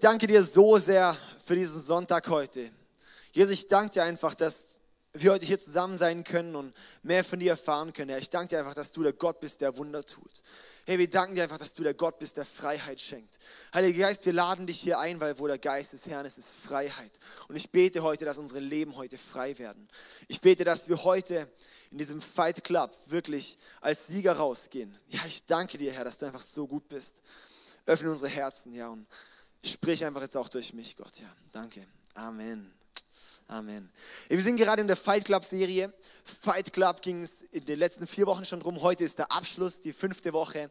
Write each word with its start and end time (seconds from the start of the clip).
Danke 0.00 0.26
dir 0.26 0.42
so 0.42 0.78
sehr 0.78 1.14
für 1.44 1.54
diesen 1.54 1.78
Sonntag 1.78 2.26
heute. 2.30 2.70
Jesus, 3.32 3.52
ich 3.52 3.66
danke 3.66 3.92
dir 3.92 4.02
einfach, 4.02 4.34
dass 4.34 4.80
wir 5.12 5.32
heute 5.32 5.44
hier 5.44 5.58
zusammen 5.58 5.98
sein 5.98 6.24
können 6.24 6.56
und 6.56 6.74
mehr 7.02 7.22
von 7.22 7.38
dir 7.38 7.50
erfahren 7.50 7.92
können. 7.92 8.08
Herr, 8.08 8.18
ich 8.18 8.30
danke 8.30 8.48
dir 8.48 8.60
einfach, 8.60 8.72
dass 8.72 8.92
du 8.92 9.02
der 9.02 9.12
Gott 9.12 9.40
bist, 9.40 9.60
der 9.60 9.76
Wunder 9.76 10.02
tut. 10.02 10.42
Hey, 10.86 10.98
wir 10.98 11.10
danken 11.10 11.34
dir 11.34 11.42
einfach, 11.42 11.58
dass 11.58 11.74
du 11.74 11.82
der 11.82 11.92
Gott 11.92 12.18
bist, 12.18 12.38
der 12.38 12.46
Freiheit 12.46 12.98
schenkt. 12.98 13.38
Heiliger 13.74 14.06
Geist, 14.06 14.24
wir 14.24 14.32
laden 14.32 14.66
dich 14.66 14.80
hier 14.80 14.98
ein, 14.98 15.20
weil 15.20 15.38
wo 15.38 15.46
der 15.46 15.58
Geist 15.58 15.92
des 15.92 16.06
Herrn 16.06 16.24
ist, 16.24 16.38
ist 16.38 16.48
Freiheit. 16.66 17.18
Und 17.48 17.56
ich 17.56 17.68
bete 17.68 18.02
heute, 18.02 18.24
dass 18.24 18.38
unsere 18.38 18.60
Leben 18.60 18.96
heute 18.96 19.18
frei 19.18 19.58
werden. 19.58 19.86
Ich 20.28 20.40
bete, 20.40 20.64
dass 20.64 20.88
wir 20.88 21.04
heute 21.04 21.46
in 21.90 21.98
diesem 21.98 22.22
Fight 22.22 22.64
Club 22.64 22.90
wirklich 23.08 23.58
als 23.82 24.06
Sieger 24.06 24.32
rausgehen. 24.32 24.96
Ja, 25.08 25.20
ich 25.26 25.44
danke 25.44 25.76
dir, 25.76 25.92
Herr, 25.92 26.04
dass 26.04 26.16
du 26.16 26.24
einfach 26.24 26.40
so 26.40 26.66
gut 26.66 26.88
bist. 26.88 27.20
Öffne 27.84 28.10
unsere 28.10 28.30
Herzen, 28.30 28.72
ja, 28.72 28.88
und 28.88 29.06
sprich 29.64 30.04
einfach 30.04 30.22
jetzt 30.22 30.36
auch 30.36 30.48
durch 30.48 30.72
mich, 30.72 30.96
Gott, 30.96 31.18
ja. 31.20 31.28
Danke. 31.52 31.86
Amen. 32.14 32.74
Amen. 33.46 33.90
Wir 34.28 34.40
sind 34.40 34.56
gerade 34.56 34.80
in 34.80 34.86
der 34.86 34.96
Fight 34.96 35.24
Club 35.24 35.44
Serie. 35.44 35.92
Fight 36.40 36.72
Club 36.72 37.02
ging 37.02 37.22
es 37.22 37.42
in 37.50 37.64
den 37.64 37.80
letzten 37.80 38.06
vier 38.06 38.26
Wochen 38.26 38.44
schon 38.44 38.60
drum. 38.60 38.80
Heute 38.80 39.02
ist 39.02 39.18
der 39.18 39.32
Abschluss, 39.32 39.80
die 39.80 39.92
fünfte 39.92 40.32
Woche 40.32 40.70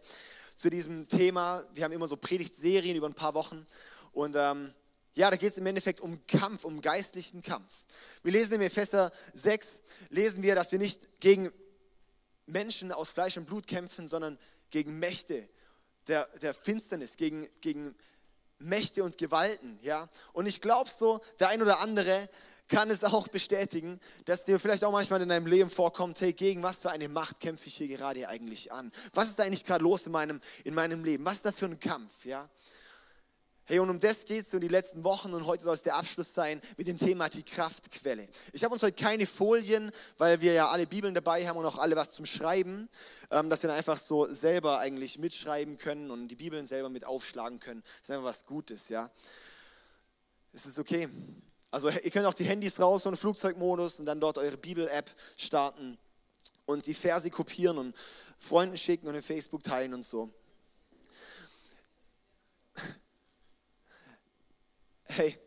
zu 0.55 0.69
diesem 0.69 1.07
Thema. 1.07 1.63
Wir 1.73 1.83
haben 1.83 1.91
immer 1.91 2.07
so 2.07 2.15
Predigtserien 2.15 2.95
über 2.95 3.07
ein 3.07 3.13
paar 3.13 3.33
Wochen. 3.33 3.65
Und 4.13 4.35
ähm, 4.37 4.73
ja, 5.13 5.29
da 5.29 5.35
geht 5.35 5.51
es 5.51 5.57
im 5.57 5.65
Endeffekt 5.65 5.99
um 5.99 6.25
Kampf, 6.25 6.63
um 6.63 6.81
geistlichen 6.81 7.41
Kampf. 7.41 7.73
Wir 8.23 8.31
lesen 8.31 8.53
im 8.53 8.61
Epheser 8.61 9.11
6, 9.33 9.67
lesen 10.09 10.41
wir, 10.41 10.55
dass 10.55 10.71
wir 10.71 10.79
nicht 10.79 11.19
gegen 11.19 11.51
Menschen 12.45 12.93
aus 12.93 13.09
Fleisch 13.09 13.35
und 13.35 13.45
Blut 13.45 13.67
kämpfen, 13.67 14.07
sondern 14.07 14.37
gegen 14.69 14.99
Mächte 14.99 15.47
der, 16.07 16.27
der 16.41 16.53
Finsternis, 16.53 17.17
gegen, 17.17 17.47
gegen 17.59 17.93
Mächte 18.59 19.03
und 19.03 19.17
Gewalten. 19.17 19.79
Ja? 19.81 20.07
Und 20.33 20.45
ich 20.45 20.61
glaube 20.61 20.89
so, 20.89 21.19
der 21.39 21.49
ein 21.49 21.61
oder 21.61 21.79
andere 21.79 22.29
kann 22.67 22.89
es 22.91 23.03
auch 23.03 23.27
bestätigen, 23.27 23.99
dass 24.25 24.45
dir 24.45 24.59
vielleicht 24.59 24.83
auch 24.83 24.91
manchmal 24.91 25.21
in 25.21 25.29
deinem 25.29 25.47
Leben 25.47 25.69
vorkommt, 25.69 26.21
hey, 26.21 26.33
gegen 26.33 26.61
was 26.61 26.79
für 26.79 26.91
eine 26.91 27.09
Macht 27.09 27.39
kämpfe 27.39 27.67
ich 27.67 27.75
hier 27.75 27.87
gerade 27.87 28.29
eigentlich 28.29 28.71
an? 28.71 28.91
Was 29.13 29.29
ist 29.29 29.39
da 29.39 29.43
eigentlich 29.43 29.65
gerade 29.65 29.83
los 29.83 30.05
in 30.05 30.11
meinem, 30.11 30.39
in 30.63 30.75
meinem 30.75 31.03
Leben? 31.03 31.25
Was 31.25 31.37
ist 31.37 31.45
da 31.45 31.51
für 31.51 31.65
ein 31.65 31.79
Kampf? 31.79 32.25
Ja? 32.25 32.47
Hey, 33.69 33.77
und 33.77 33.91
um 33.91 33.99
das 33.99 34.25
geht 34.25 34.45
es 34.45 34.49
so 34.49 34.57
die 34.57 34.67
letzten 34.67 35.03
Wochen 35.03 35.31
und 35.31 35.45
heute 35.45 35.61
soll 35.61 35.75
es 35.75 35.83
der 35.83 35.95
Abschluss 35.95 36.33
sein 36.33 36.59
mit 36.77 36.87
dem 36.87 36.97
Thema 36.97 37.29
die 37.29 37.43
Kraftquelle. 37.43 38.27
Ich 38.51 38.63
habe 38.63 38.73
uns 38.73 38.81
heute 38.81 38.99
keine 38.99 39.27
Folien, 39.27 39.91
weil 40.17 40.41
wir 40.41 40.53
ja 40.53 40.69
alle 40.69 40.87
Bibeln 40.87 41.13
dabei 41.13 41.47
haben 41.47 41.55
und 41.55 41.67
auch 41.67 41.77
alle 41.77 41.95
was 41.95 42.09
zum 42.09 42.25
Schreiben, 42.25 42.89
ähm, 43.29 43.47
dass 43.51 43.61
wir 43.61 43.67
dann 43.67 43.77
einfach 43.77 43.99
so 43.99 44.25
selber 44.33 44.79
eigentlich 44.79 45.19
mitschreiben 45.19 45.77
können 45.77 46.09
und 46.09 46.29
die 46.29 46.35
Bibeln 46.35 46.65
selber 46.65 46.89
mit 46.89 47.05
aufschlagen 47.05 47.59
können. 47.59 47.83
Das 47.83 48.01
ist 48.01 48.09
einfach 48.09 48.25
was 48.25 48.47
Gutes, 48.47 48.89
ja. 48.89 49.11
Ist 50.51 50.65
das 50.65 50.79
okay? 50.79 51.07
Also 51.69 51.89
ihr 51.89 52.09
könnt 52.09 52.25
auch 52.25 52.33
die 52.33 52.45
Handys 52.45 52.79
raus 52.79 53.05
und 53.05 53.17
Flugzeugmodus 53.17 53.99
und 53.99 54.07
dann 54.07 54.19
dort 54.19 54.39
eure 54.39 54.57
Bibel-App 54.57 55.11
starten 55.37 55.99
und 56.65 56.87
die 56.87 56.95
Verse 56.95 57.29
kopieren 57.29 57.77
und 57.77 57.95
Freunden 58.39 58.77
schicken 58.77 59.07
und 59.07 59.13
in 59.13 59.21
Facebook 59.21 59.61
teilen 59.61 59.93
und 59.93 60.03
so. 60.03 60.27
Hey, 65.09 65.37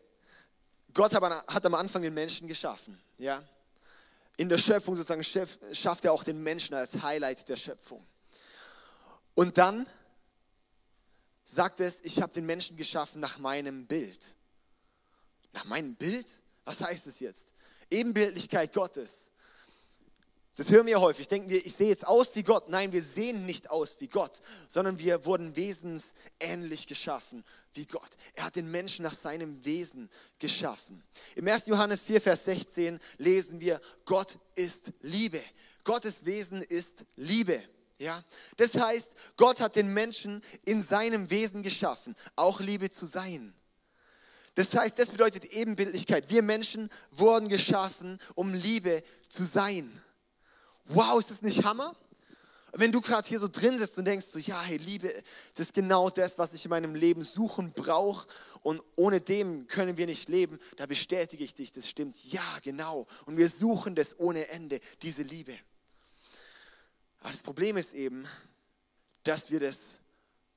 Gott 0.93 1.13
hat 1.13 1.65
am 1.65 1.73
Anfang 1.73 2.01
den 2.01 2.13
Menschen 2.13 2.47
geschaffen, 2.47 3.01
ja. 3.17 3.41
In 4.37 4.49
der 4.49 4.57
Schöpfung 4.57 4.95
sozusagen 4.95 5.23
schafft 5.23 6.05
er 6.05 6.11
auch 6.11 6.23
den 6.23 6.41
Menschen 6.41 6.73
als 6.73 6.93
Highlight 7.01 7.47
der 7.47 7.55
Schöpfung. 7.55 8.05
Und 9.35 9.57
dann 9.57 9.87
sagt 11.43 11.79
es, 11.79 11.99
ich 12.01 12.21
habe 12.21 12.33
den 12.33 12.45
Menschen 12.45 12.75
geschaffen 12.75 13.21
nach 13.21 13.37
meinem 13.37 13.85
Bild. 13.87 14.19
Nach 15.53 15.65
meinem 15.65 15.95
Bild? 15.95 16.25
Was 16.65 16.81
heißt 16.81 17.07
es 17.07 17.19
jetzt? 17.19 17.49
Ebenbildlichkeit 17.91 18.73
Gottes. 18.73 19.11
Das 20.55 20.69
hören 20.69 20.85
wir 20.85 21.01
häufig. 21.01 21.27
Denken 21.27 21.49
wir, 21.49 21.65
ich 21.65 21.73
sehe 21.73 21.89
jetzt 21.89 22.05
aus 22.05 22.35
wie 22.35 22.43
Gott. 22.43 22.69
Nein, 22.69 22.91
wir 22.91 23.01
sehen 23.01 23.47
nicht 23.47 23.71
aus 23.71 23.97
wie 23.99 24.07
Gott, 24.07 24.39
sondern 24.67 24.99
wir 24.99 25.25
wurden 25.25 25.55
wesensähnlich 25.55 26.85
geschaffen 26.85 27.43
wie 27.73 27.87
Gott. 27.87 28.09
Er 28.35 28.45
hat 28.45 28.55
den 28.55 28.69
Menschen 28.69 29.01
nach 29.01 29.15
seinem 29.15 29.65
Wesen 29.65 30.09
geschaffen. 30.37 31.03
Im 31.35 31.47
1. 31.47 31.65
Johannes 31.65 32.03
4, 32.03 32.21
Vers 32.21 32.45
16 32.45 32.99
lesen 33.17 33.61
wir, 33.61 33.81
Gott 34.05 34.37
ist 34.53 34.91
Liebe. 35.01 35.41
Gottes 35.83 36.23
Wesen 36.23 36.61
ist 36.61 37.03
Liebe. 37.15 37.59
Ja? 37.97 38.23
Das 38.57 38.75
heißt, 38.75 39.13
Gott 39.37 39.59
hat 39.59 39.75
den 39.75 39.91
Menschen 39.91 40.43
in 40.65 40.83
seinem 40.83 41.31
Wesen 41.31 41.63
geschaffen, 41.63 42.15
auch 42.35 42.59
Liebe 42.59 42.91
zu 42.91 43.07
sein. 43.07 43.55
Das 44.53 44.75
heißt, 44.75 44.99
das 44.99 45.09
bedeutet 45.09 45.45
Ebenbildlichkeit. 45.45 46.29
Wir 46.29 46.43
Menschen 46.43 46.89
wurden 47.09 47.49
geschaffen, 47.49 48.19
um 48.35 48.53
Liebe 48.53 49.01
zu 49.27 49.45
sein. 49.45 49.99
Wow, 50.85 51.19
ist 51.19 51.31
das 51.31 51.41
nicht 51.41 51.63
Hammer? 51.63 51.95
Wenn 52.75 52.91
du 52.91 53.01
gerade 53.01 53.27
hier 53.27 53.39
so 53.39 53.47
drin 53.47 53.77
sitzt 53.77 53.97
und 53.99 54.05
denkst, 54.05 54.25
so, 54.25 54.39
ja, 54.39 54.59
hey, 54.61 54.77
Liebe, 54.77 55.07
das 55.53 55.67
ist 55.67 55.73
genau 55.75 56.09
das, 56.09 56.39
was 56.39 56.53
ich 56.53 56.65
in 56.65 56.69
meinem 56.69 56.95
Leben 56.95 57.23
suchen 57.23 57.71
brauche 57.73 58.27
und 58.63 58.81
ohne 58.95 59.21
dem 59.21 59.67
können 59.67 59.97
wir 59.97 60.07
nicht 60.07 60.27
leben, 60.27 60.57
da 60.77 60.87
bestätige 60.87 61.43
ich 61.43 61.53
dich, 61.53 61.71
das 61.71 61.87
stimmt. 61.87 62.17
Ja, 62.23 62.57
genau. 62.63 63.05
Und 63.25 63.37
wir 63.37 63.47
suchen 63.47 63.93
das 63.93 64.19
ohne 64.19 64.49
Ende, 64.49 64.79
diese 65.03 65.21
Liebe. 65.21 65.53
Aber 67.19 67.31
das 67.31 67.43
Problem 67.43 67.77
ist 67.77 67.93
eben, 67.93 68.27
dass 69.23 69.51
wir 69.51 69.59
das 69.59 69.77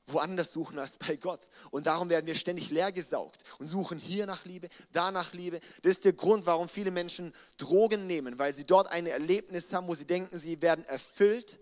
woanders 0.06 0.52
suchen 0.52 0.78
als 0.78 0.96
bei 0.96 1.16
Gott. 1.16 1.48
Und 1.70 1.86
darum 1.86 2.08
werden 2.08 2.26
wir 2.26 2.34
ständig 2.34 2.70
leergesaugt 2.70 3.42
und 3.58 3.66
suchen 3.66 3.98
hier 3.98 4.26
nach 4.26 4.44
Liebe, 4.44 4.68
da 4.92 5.10
nach 5.10 5.32
Liebe. 5.32 5.60
Das 5.82 5.92
ist 5.92 6.04
der 6.04 6.12
Grund, 6.12 6.46
warum 6.46 6.68
viele 6.68 6.90
Menschen 6.90 7.32
Drogen 7.58 8.06
nehmen, 8.06 8.38
weil 8.38 8.52
sie 8.52 8.64
dort 8.64 8.90
ein 8.92 9.06
Erlebnis 9.06 9.72
haben, 9.72 9.88
wo 9.88 9.94
sie 9.94 10.06
denken, 10.06 10.38
sie 10.38 10.60
werden 10.62 10.84
erfüllt, 10.86 11.60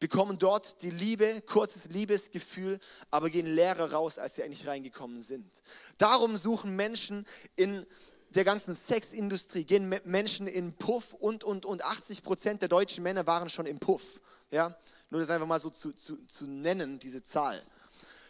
bekommen 0.00 0.38
dort 0.38 0.82
die 0.82 0.90
Liebe, 0.90 1.42
kurzes 1.42 1.84
Liebesgefühl, 1.86 2.78
aber 3.10 3.30
gehen 3.30 3.46
leerer 3.46 3.92
raus, 3.92 4.18
als 4.18 4.34
sie 4.34 4.42
eigentlich 4.42 4.66
reingekommen 4.66 5.22
sind. 5.22 5.62
Darum 5.98 6.36
suchen 6.36 6.74
Menschen 6.74 7.26
in 7.54 7.86
der 8.30 8.44
ganzen 8.44 8.74
Sexindustrie, 8.74 9.64
gehen 9.64 9.88
Menschen 10.04 10.46
in 10.46 10.74
Puff 10.74 11.12
und, 11.14 11.44
und, 11.44 11.66
und 11.66 11.84
80 11.84 12.22
Prozent 12.22 12.62
der 12.62 12.68
deutschen 12.68 13.02
Männer 13.02 13.26
waren 13.26 13.50
schon 13.50 13.66
im 13.66 13.78
Puff. 13.78 14.20
Ja? 14.50 14.76
Nur 15.10 15.20
das 15.20 15.30
einfach 15.30 15.46
mal 15.46 15.60
so 15.60 15.70
zu, 15.70 15.92
zu, 15.92 16.24
zu 16.26 16.46
nennen, 16.46 16.98
diese 16.98 17.22
Zahl. 17.22 17.60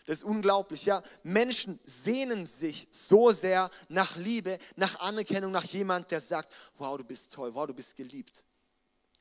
Das 0.06 0.18
ist 0.18 0.24
unglaublich, 0.24 0.86
ja. 0.86 1.02
Menschen 1.22 1.78
sehnen 1.84 2.44
sich 2.46 2.88
so 2.91 3.30
sehr 3.30 3.70
nach 3.88 4.16
Liebe, 4.16 4.58
nach 4.76 4.98
Anerkennung, 5.00 5.52
nach 5.52 5.64
jemand, 5.64 6.10
der 6.10 6.20
sagt, 6.20 6.52
wow, 6.78 6.96
du 6.96 7.04
bist 7.04 7.32
toll, 7.32 7.54
wow, 7.54 7.66
du 7.66 7.74
bist 7.74 7.94
geliebt. 7.94 8.44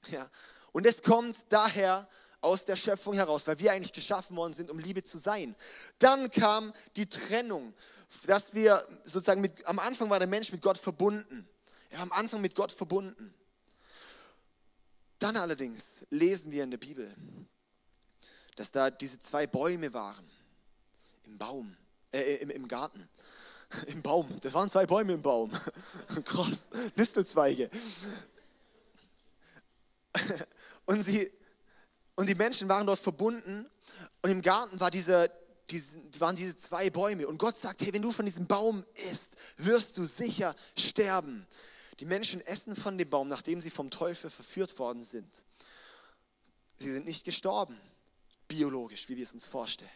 Ja. 0.07 0.29
Und 0.71 0.87
es 0.87 1.03
kommt 1.03 1.37
daher 1.49 2.07
aus 2.41 2.63
der 2.63 2.75
Schöpfung 2.75 3.13
heraus, 3.13 3.45
weil 3.47 3.59
wir 3.59 3.71
eigentlich 3.71 3.91
geschaffen 3.91 4.35
worden 4.37 4.53
sind, 4.53 4.71
um 4.71 4.79
Liebe 4.79 5.03
zu 5.03 5.17
sein. 5.17 5.55
Dann 5.99 6.31
kam 6.31 6.71
die 6.95 7.07
Trennung, 7.07 7.73
dass 8.25 8.53
wir 8.53 8.81
sozusagen 9.03 9.41
mit, 9.41 9.65
am 9.67 9.79
Anfang 9.79 10.09
war 10.09 10.19
der 10.19 10.27
Mensch 10.27 10.51
mit 10.51 10.61
Gott 10.61 10.77
verbunden. 10.77 11.47
Er 11.89 11.97
war 11.97 12.03
am 12.03 12.11
Anfang 12.13 12.39
mit 12.41 12.55
Gott 12.55 12.71
verbunden. 12.71 13.33
Dann 15.19 15.35
allerdings 15.35 16.05
lesen 16.09 16.51
wir 16.51 16.63
in 16.63 16.71
der 16.71 16.77
Bibel, 16.77 17.13
dass 18.59 18.71
da 18.71 18.91
diese 18.91 19.17
zwei 19.21 19.47
Bäume 19.47 19.93
waren 19.93 20.29
im 21.23 21.37
Baum, 21.37 21.77
äh, 22.11 22.35
im, 22.41 22.49
im 22.49 22.67
Garten. 22.67 23.07
Im 23.87 24.01
Baum. 24.01 24.27
Das 24.41 24.51
waren 24.53 24.67
zwei 24.67 24.87
Bäume 24.87 25.13
im 25.13 25.21
Baum. 25.21 25.51
Krass. 26.25 26.69
Nistelzweige. 26.95 27.69
Und, 30.87 31.03
sie, 31.03 31.31
und 32.15 32.27
die 32.27 32.33
Menschen 32.33 32.67
waren 32.67 32.87
dort 32.87 32.97
verbunden. 32.97 33.69
Und 34.23 34.31
im 34.31 34.41
Garten 34.41 34.79
war 34.79 34.89
diese, 34.89 35.29
diese, 35.69 35.87
waren 36.19 36.35
diese 36.35 36.57
zwei 36.57 36.89
Bäume. 36.89 37.27
Und 37.27 37.37
Gott 37.37 37.57
sagt, 37.57 37.81
hey, 37.81 37.93
wenn 37.93 38.01
du 38.01 38.11
von 38.11 38.25
diesem 38.25 38.47
Baum 38.47 38.83
isst, 39.11 39.35
wirst 39.57 39.95
du 39.99 40.05
sicher 40.05 40.55
sterben. 40.75 41.45
Die 41.99 42.05
Menschen 42.05 42.41
essen 42.41 42.75
von 42.75 42.97
dem 42.97 43.07
Baum, 43.07 43.27
nachdem 43.27 43.61
sie 43.61 43.69
vom 43.69 43.91
Teufel 43.91 44.31
verführt 44.31 44.79
worden 44.79 45.03
sind. 45.03 45.43
Sie 46.79 46.91
sind 46.91 47.05
nicht 47.05 47.23
gestorben, 47.23 47.79
biologisch, 48.49 49.07
wie 49.07 49.15
wir 49.15 49.23
es 49.23 49.33
uns 49.33 49.45
vorstellen. 49.45 49.89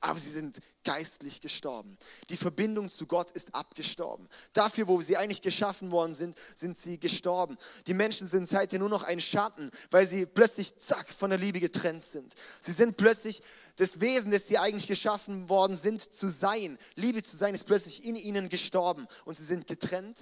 Aber 0.00 0.20
sie 0.20 0.30
sind 0.30 0.56
geistlich 0.84 1.40
gestorben. 1.40 1.96
Die 2.30 2.36
Verbindung 2.36 2.88
zu 2.88 3.04
Gott 3.06 3.32
ist 3.32 3.52
abgestorben. 3.52 4.28
Dafür, 4.52 4.86
wo 4.86 5.00
sie 5.00 5.16
eigentlich 5.16 5.42
geschaffen 5.42 5.90
worden 5.90 6.14
sind, 6.14 6.38
sind 6.54 6.78
sie 6.78 7.00
gestorben. 7.00 7.58
Die 7.88 7.94
Menschen 7.94 8.28
sind 8.28 8.48
seitdem 8.48 8.80
nur 8.80 8.90
noch 8.90 9.02
ein 9.02 9.20
Schatten, 9.20 9.70
weil 9.90 10.06
sie 10.06 10.24
plötzlich, 10.24 10.76
zack, 10.78 11.08
von 11.08 11.30
der 11.30 11.38
Liebe 11.40 11.58
getrennt 11.58 12.04
sind. 12.04 12.32
Sie 12.60 12.72
sind 12.72 12.96
plötzlich 12.96 13.42
das 13.74 13.98
Wesen, 13.98 14.30
das 14.30 14.46
sie 14.46 14.58
eigentlich 14.58 14.86
geschaffen 14.86 15.48
worden 15.48 15.76
sind, 15.76 16.14
zu 16.14 16.28
sein. 16.28 16.78
Liebe 16.94 17.24
zu 17.24 17.36
sein, 17.36 17.56
ist 17.56 17.66
plötzlich 17.66 18.04
in 18.04 18.14
ihnen 18.14 18.48
gestorben. 18.48 19.04
Und 19.24 19.34
sie 19.34 19.44
sind 19.44 19.66
getrennt 19.66 20.20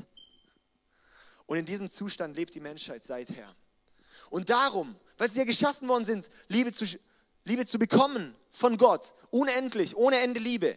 und 1.47 1.59
in 1.59 1.67
diesem 1.67 1.91
Zustand 1.91 2.37
lebt 2.37 2.55
die 2.55 2.61
Menschheit 2.61 3.05
seither. 3.05 3.49
Und 4.31 4.51
darum, 4.51 4.97
weil 5.19 5.31
sie 5.31 5.39
ja 5.39 5.45
geschaffen 5.45 5.87
worden 5.87 6.05
sind, 6.05 6.29
Liebe 6.49 6.73
zu, 6.73 6.85
Liebe 7.47 7.65
zu 7.65 7.79
bekommen 7.79 8.35
von 8.51 8.77
Gott, 8.77 9.15
unendlich, 9.31 9.97
ohne 9.97 10.19
Ende 10.19 10.41
Liebe, 10.41 10.77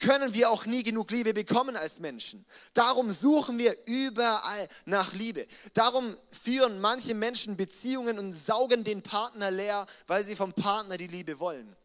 können 0.00 0.34
wir 0.34 0.50
auch 0.50 0.66
nie 0.66 0.82
genug 0.82 1.10
Liebe 1.10 1.34
bekommen 1.34 1.76
als 1.76 1.98
Menschen. 1.98 2.44
Darum 2.74 3.12
suchen 3.12 3.58
wir 3.58 3.74
überall 3.86 4.68
nach 4.84 5.12
Liebe. 5.14 5.46
Darum 5.72 6.16
führen 6.42 6.80
manche 6.80 7.14
Menschen 7.14 7.56
Beziehungen 7.56 8.18
und 8.18 8.32
saugen 8.32 8.84
den 8.84 9.02
Partner 9.02 9.50
leer, 9.50 9.86
weil 10.06 10.24
sie 10.24 10.36
vom 10.36 10.52
Partner 10.52 10.96
die 10.96 11.06
Liebe 11.06 11.38
wollen. 11.38 11.76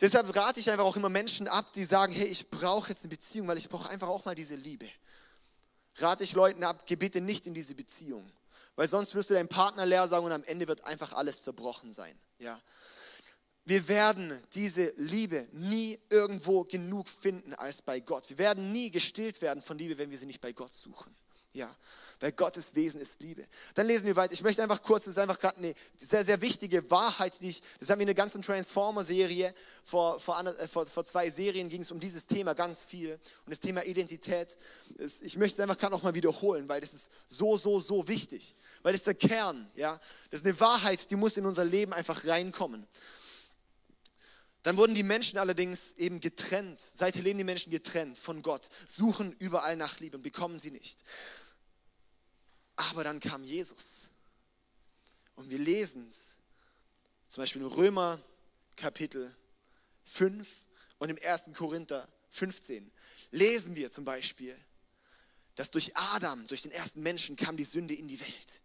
Deshalb 0.00 0.34
rate 0.34 0.60
ich 0.60 0.70
einfach 0.70 0.84
auch 0.84 0.96
immer 0.96 1.08
Menschen 1.08 1.46
ab, 1.46 1.72
die 1.74 1.84
sagen, 1.84 2.12
hey, 2.12 2.26
ich 2.26 2.50
brauche 2.50 2.90
jetzt 2.90 3.02
eine 3.02 3.10
Beziehung, 3.10 3.46
weil 3.46 3.58
ich 3.58 3.68
brauche 3.68 3.88
einfach 3.88 4.08
auch 4.08 4.24
mal 4.24 4.34
diese 4.34 4.56
Liebe. 4.56 4.88
Rate 5.96 6.24
ich 6.24 6.32
Leuten 6.32 6.64
ab, 6.64 6.86
geh 6.86 6.96
bitte 6.96 7.20
nicht 7.20 7.46
in 7.46 7.54
diese 7.54 7.74
Beziehung, 7.74 8.28
weil 8.76 8.88
sonst 8.88 9.14
wirst 9.14 9.30
du 9.30 9.34
deinen 9.34 9.48
Partner 9.48 9.86
leer 9.86 10.08
sagen 10.08 10.24
und 10.24 10.32
am 10.32 10.44
Ende 10.44 10.68
wird 10.68 10.84
einfach 10.84 11.12
alles 11.12 11.42
zerbrochen 11.42 11.92
sein. 11.92 12.18
Ja. 12.38 12.60
Wir 13.64 13.86
werden 13.86 14.36
diese 14.54 14.92
Liebe 14.96 15.46
nie 15.52 15.98
irgendwo 16.10 16.64
genug 16.64 17.08
finden 17.08 17.54
als 17.54 17.80
bei 17.80 18.00
Gott. 18.00 18.28
Wir 18.28 18.38
werden 18.38 18.72
nie 18.72 18.90
gestillt 18.90 19.40
werden 19.40 19.62
von 19.62 19.78
Liebe, 19.78 19.98
wenn 19.98 20.10
wir 20.10 20.18
sie 20.18 20.26
nicht 20.26 20.40
bei 20.40 20.52
Gott 20.52 20.72
suchen. 20.72 21.14
Ja, 21.54 21.68
weil 22.20 22.32
Gottes 22.32 22.74
Wesen 22.74 22.98
ist 22.98 23.20
Liebe. 23.20 23.46
Dann 23.74 23.86
lesen 23.86 24.06
wir 24.06 24.16
weiter. 24.16 24.32
Ich 24.32 24.42
möchte 24.42 24.62
einfach 24.62 24.82
kurz, 24.82 25.04
das 25.04 25.12
ist 25.12 25.18
einfach 25.18 25.38
gerade 25.38 25.58
eine 25.58 25.74
sehr, 25.98 26.24
sehr 26.24 26.40
wichtige 26.40 26.90
Wahrheit, 26.90 27.38
die 27.42 27.48
ich, 27.48 27.62
das 27.78 27.90
haben 27.90 27.98
wir 27.98 28.04
in 28.04 28.06
der 28.06 28.14
ganzen 28.14 28.40
Transformer-Serie, 28.40 29.52
vor, 29.84 30.18
vor, 30.18 30.40
äh, 30.40 30.68
vor, 30.68 30.86
vor 30.86 31.04
zwei 31.04 31.28
Serien 31.28 31.68
ging 31.68 31.82
es 31.82 31.90
um 31.90 32.00
dieses 32.00 32.26
Thema 32.26 32.54
ganz 32.54 32.82
viel. 32.82 33.12
Und 33.12 33.50
das 33.50 33.60
Thema 33.60 33.84
Identität, 33.84 34.56
ich 35.20 35.36
möchte 35.36 35.56
es 35.56 35.60
einfach 35.60 35.76
gerade 35.76 35.92
nochmal 35.92 36.14
wiederholen, 36.14 36.68
weil 36.70 36.80
das 36.80 36.94
ist 36.94 37.10
so, 37.28 37.58
so, 37.58 37.80
so 37.80 38.08
wichtig. 38.08 38.54
Weil 38.82 38.92
das 38.92 39.00
ist 39.00 39.06
der 39.08 39.14
Kern, 39.14 39.70
ja. 39.74 40.00
Das 40.30 40.40
ist 40.40 40.46
eine 40.46 40.58
Wahrheit, 40.58 41.10
die 41.10 41.16
muss 41.16 41.36
in 41.36 41.44
unser 41.44 41.66
Leben 41.66 41.92
einfach 41.92 42.24
reinkommen. 42.24 42.86
Dann 44.62 44.76
wurden 44.76 44.94
die 44.94 45.02
Menschen 45.02 45.38
allerdings 45.38 45.92
eben 45.96 46.20
getrennt. 46.20 46.80
Seither 46.80 47.22
leben 47.22 47.38
die 47.38 47.44
Menschen 47.44 47.70
getrennt 47.70 48.16
von 48.16 48.42
Gott, 48.42 48.68
suchen 48.86 49.32
überall 49.38 49.76
nach 49.76 49.98
Liebe 49.98 50.16
und 50.16 50.22
bekommen 50.22 50.58
sie 50.58 50.70
nicht. 50.70 51.00
Aber 52.90 53.04
dann 53.04 53.20
kam 53.20 53.44
Jesus. 53.44 54.08
Und 55.36 55.48
wir 55.50 55.58
lesen 55.58 56.06
es, 56.08 56.36
zum 57.28 57.42
Beispiel 57.42 57.62
in 57.62 57.68
Römer 57.68 58.20
Kapitel 58.76 59.34
5 60.04 60.48
und 60.98 61.08
im 61.08 61.18
1. 61.24 61.50
Korinther 61.54 62.08
15 62.30 62.90
lesen 63.30 63.74
wir 63.74 63.90
zum 63.90 64.04
Beispiel, 64.04 64.58
dass 65.54 65.70
durch 65.70 65.96
Adam, 65.96 66.46
durch 66.46 66.62
den 66.62 66.72
ersten 66.72 67.02
Menschen 67.02 67.36
kam 67.36 67.56
die 67.56 67.64
Sünde 67.64 67.94
in 67.94 68.08
die 68.08 68.20
Welt. 68.20 68.62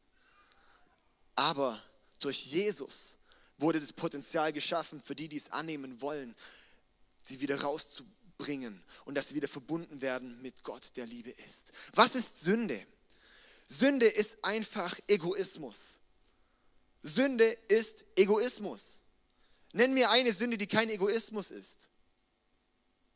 Aber 1.35 1.81
durch 2.19 2.47
Jesus 2.47 3.17
wurde 3.57 3.79
das 3.79 3.93
Potenzial 3.93 4.51
geschaffen, 4.51 5.01
für 5.01 5.15
die, 5.15 5.29
die 5.29 5.37
es 5.37 5.51
annehmen 5.51 6.01
wollen, 6.01 6.35
sie 7.21 7.39
wieder 7.39 7.61
rauszubringen 7.61 8.83
und 9.05 9.15
dass 9.15 9.29
sie 9.29 9.35
wieder 9.35 9.47
verbunden 9.47 10.01
werden 10.01 10.41
mit 10.41 10.63
Gott, 10.63 10.95
der 10.95 11.05
Liebe 11.05 11.29
ist. 11.29 11.71
Was 11.93 12.15
ist 12.15 12.39
Sünde? 12.39 12.85
Sünde 13.67 14.05
ist 14.05 14.37
einfach 14.43 14.97
Egoismus. 15.07 15.99
Sünde 17.01 17.45
ist 17.67 18.05
Egoismus. 18.15 19.01
Nenn 19.73 19.93
mir 19.93 20.09
eine 20.09 20.33
Sünde, 20.33 20.57
die 20.57 20.67
kein 20.67 20.89
Egoismus 20.89 21.51
ist. 21.51 21.89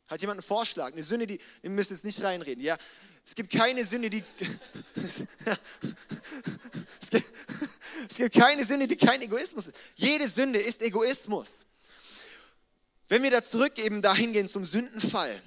Hat 0.07 0.19
jemand 0.19 0.39
einen 0.39 0.47
Vorschlag? 0.47 0.91
Eine 0.91 1.03
Sünde, 1.03 1.25
die, 1.25 1.39
ihr 1.61 1.69
müsst 1.69 1.89
jetzt 1.89 2.03
nicht 2.03 2.21
reinreden. 2.21 2.61
Ja, 2.61 2.77
es 3.25 3.33
gibt 3.33 3.51
keine 3.51 3.85
Sünde, 3.85 4.09
die, 4.09 4.23
es, 4.95 5.15
gibt, 7.09 7.33
es 8.09 8.17
gibt 8.17 8.35
keine 8.35 8.65
Sünde, 8.65 8.89
die 8.89 8.97
kein 8.97 9.21
Egoismus 9.21 9.67
ist. 9.67 9.75
Jede 9.95 10.27
Sünde 10.27 10.59
ist 10.59 10.81
Egoismus. 10.81 11.65
Wenn 13.07 13.23
wir 13.23 13.31
da 13.31 13.41
zurück 13.41 13.79
eben 13.79 14.01
dahin 14.01 14.33
gehen 14.33 14.49
zum 14.49 14.65
Sündenfall, 14.65 15.41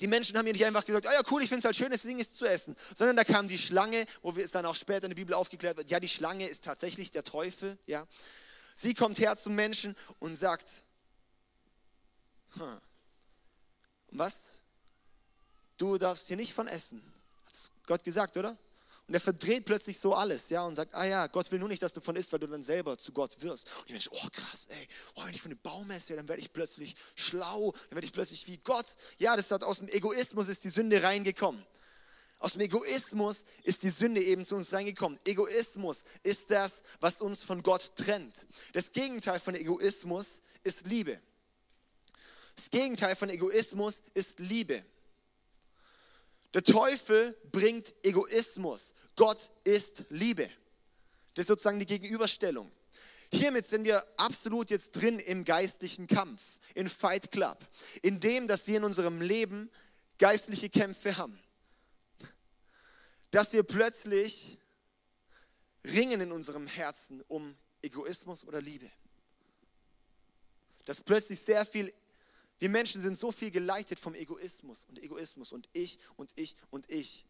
die 0.00 0.06
Menschen 0.06 0.36
haben 0.36 0.46
hier 0.46 0.54
nicht 0.54 0.64
einfach 0.64 0.84
gesagt, 0.84 1.06
oh 1.08 1.12
ja 1.12 1.22
cool, 1.30 1.42
ich 1.42 1.48
finde 1.48 1.60
es 1.60 1.64
halt 1.64 1.76
schön, 1.76 1.90
deswegen 1.90 2.18
ist 2.18 2.32
es 2.32 2.38
zu 2.38 2.46
essen, 2.46 2.74
sondern 2.96 3.16
da 3.16 3.24
kam 3.24 3.48
die 3.48 3.58
Schlange, 3.58 4.06
wo 4.22 4.32
es 4.32 4.50
dann 4.50 4.66
auch 4.66 4.74
später 4.74 5.04
in 5.04 5.10
der 5.10 5.16
Bibel 5.16 5.34
aufgeklärt 5.34 5.76
wird, 5.76 5.90
ja 5.90 6.00
die 6.00 6.08
Schlange 6.08 6.46
ist 6.46 6.64
tatsächlich 6.64 7.10
der 7.10 7.24
Teufel, 7.24 7.78
ja. 7.86 8.06
Sie 8.74 8.94
kommt 8.94 9.18
her 9.18 9.36
zum 9.36 9.54
Menschen 9.54 9.94
und 10.20 10.34
sagt, 10.34 10.84
hm, 12.54 12.80
was? 14.12 14.58
Du 15.76 15.98
darfst 15.98 16.28
hier 16.28 16.36
nicht 16.36 16.54
von 16.54 16.66
essen. 16.66 17.02
Hat 17.46 17.70
Gott 17.86 18.04
gesagt, 18.04 18.36
oder? 18.36 18.56
Und 19.06 19.14
er 19.14 19.20
verdreht 19.20 19.64
plötzlich 19.64 19.98
so 19.98 20.14
alles, 20.14 20.50
ja, 20.50 20.64
und 20.64 20.76
sagt, 20.76 20.94
ah 20.94 21.04
ja, 21.04 21.26
Gott 21.26 21.50
will 21.50 21.58
nur 21.58 21.68
nicht, 21.68 21.82
dass 21.82 21.92
du 21.92 22.00
von 22.00 22.14
isst, 22.14 22.32
weil 22.32 22.38
du 22.38 22.46
dann 22.46 22.62
selber 22.62 22.96
zu 22.96 23.12
Gott 23.12 23.40
wirst. 23.40 23.66
Und 23.78 23.88
die 23.88 23.92
Menschen, 23.92 24.12
oh 24.14 24.28
krass, 24.30 24.66
ey, 24.68 24.88
oh, 25.16 25.24
wenn 25.24 25.34
ich 25.34 25.42
von 25.42 25.50
dem 25.50 25.58
Baum 25.60 25.90
esse, 25.90 26.14
dann 26.14 26.28
werde 26.28 26.40
ich 26.40 26.52
plötzlich 26.52 26.94
schlau, 27.16 27.72
dann 27.72 27.96
werde 27.96 28.06
ich 28.06 28.12
plötzlich 28.12 28.46
wie 28.46 28.58
Gott. 28.58 28.86
Ja, 29.18 29.34
das 29.34 29.50
hat 29.50 29.64
aus 29.64 29.78
dem 29.78 29.88
Egoismus 29.88 30.48
ist 30.48 30.62
die 30.62 30.70
Sünde 30.70 31.02
reingekommen. 31.02 31.64
Aus 32.40 32.52
dem 32.52 32.62
Egoismus 32.62 33.44
ist 33.64 33.82
die 33.82 33.90
Sünde 33.90 34.22
eben 34.22 34.46
zu 34.46 34.56
uns 34.56 34.72
reingekommen. 34.72 35.18
Egoismus 35.26 36.04
ist 36.22 36.50
das, 36.50 36.82
was 36.98 37.20
uns 37.20 37.44
von 37.44 37.62
Gott 37.62 37.92
trennt. 37.96 38.46
Das 38.72 38.92
Gegenteil 38.92 39.40
von 39.40 39.54
Egoismus 39.54 40.40
ist 40.62 40.86
Liebe. 40.86 41.20
Das 42.56 42.70
Gegenteil 42.70 43.14
von 43.14 43.28
Egoismus 43.28 44.02
ist 44.14 44.38
Liebe. 44.38 44.82
Der 46.54 46.62
Teufel 46.62 47.36
bringt 47.52 47.94
Egoismus. 48.04 48.94
Gott 49.16 49.50
ist 49.64 50.04
Liebe. 50.08 50.48
Das 51.34 51.44
ist 51.44 51.48
sozusagen 51.48 51.78
die 51.78 51.86
Gegenüberstellung. 51.86 52.70
Hiermit 53.32 53.66
sind 53.66 53.84
wir 53.84 54.04
absolut 54.16 54.70
jetzt 54.70 54.92
drin 54.92 55.20
im 55.20 55.44
geistlichen 55.44 56.08
Kampf, 56.08 56.42
in 56.74 56.88
Fight 56.88 57.30
Club, 57.30 57.58
in 58.02 58.18
dem, 58.18 58.48
dass 58.48 58.66
wir 58.66 58.78
in 58.78 58.84
unserem 58.84 59.20
Leben 59.20 59.70
geistliche 60.18 60.68
Kämpfe 60.68 61.16
haben. 61.16 61.38
Dass 63.30 63.52
wir 63.52 63.62
plötzlich 63.62 64.58
ringen 65.84 66.20
in 66.20 66.32
unserem 66.32 66.66
Herzen 66.66 67.22
um 67.28 67.56
Egoismus 67.82 68.44
oder 68.44 68.60
Liebe. 68.60 68.90
Dass 70.84 71.00
plötzlich 71.00 71.40
sehr 71.40 71.64
viel 71.64 71.92
wir 72.60 72.68
Menschen 72.68 73.00
sind 73.00 73.16
so 73.18 73.32
viel 73.32 73.50
geleitet 73.50 73.98
vom 73.98 74.14
Egoismus 74.14 74.84
und 74.84 75.02
Egoismus 75.02 75.50
und 75.50 75.68
ich 75.72 75.98
und 76.16 76.30
ich 76.36 76.54
und 76.70 76.90
ich. 76.90 77.24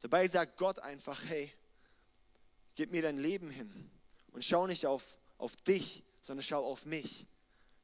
Dabei 0.00 0.28
sagt 0.28 0.58
Gott 0.58 0.80
einfach, 0.80 1.24
hey, 1.26 1.50
gib 2.74 2.92
mir 2.92 3.00
dein 3.00 3.16
Leben 3.16 3.48
hin 3.48 3.90
und 4.32 4.44
schau 4.44 4.66
nicht 4.66 4.84
auf, 4.84 5.02
auf 5.38 5.56
dich, 5.56 6.04
sondern 6.20 6.42
schau 6.42 6.62
auf 6.62 6.84
mich. 6.84 7.26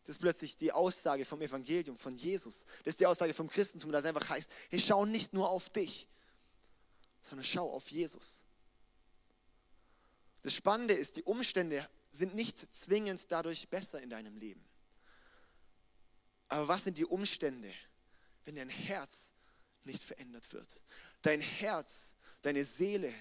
Das 0.04 0.16
ist 0.16 0.20
plötzlich 0.20 0.56
die 0.58 0.70
Aussage 0.70 1.24
vom 1.24 1.40
Evangelium, 1.40 1.96
von 1.96 2.14
Jesus. 2.14 2.64
Das 2.84 2.92
ist 2.92 3.00
die 3.00 3.06
Aussage 3.06 3.32
vom 3.32 3.48
Christentum, 3.48 3.90
das 3.90 4.04
einfach 4.04 4.28
heißt, 4.28 4.50
hey, 4.68 4.78
schau 4.78 5.06
nicht 5.06 5.32
nur 5.32 5.48
auf 5.48 5.70
dich, 5.70 6.08
sondern 7.22 7.44
schau 7.44 7.72
auf 7.72 7.90
Jesus. 7.90 8.44
Das 10.42 10.52
Spannende 10.54 10.92
ist, 10.92 11.16
die 11.16 11.22
Umstände 11.22 11.88
sind 12.10 12.34
nicht 12.34 12.74
zwingend 12.74 13.30
dadurch 13.30 13.68
besser 13.68 14.00
in 14.02 14.10
deinem 14.10 14.36
Leben. 14.36 14.62
Aber 16.50 16.66
was 16.68 16.84
sind 16.84 16.98
die 16.98 17.06
Umstände, 17.06 17.72
wenn 18.44 18.56
dein 18.56 18.68
Herz 18.68 19.32
nicht 19.84 20.02
verändert 20.02 20.52
wird? 20.52 20.82
Dein 21.22 21.40
Herz, 21.40 22.14
deine 22.42 22.64
Seele, 22.64 23.12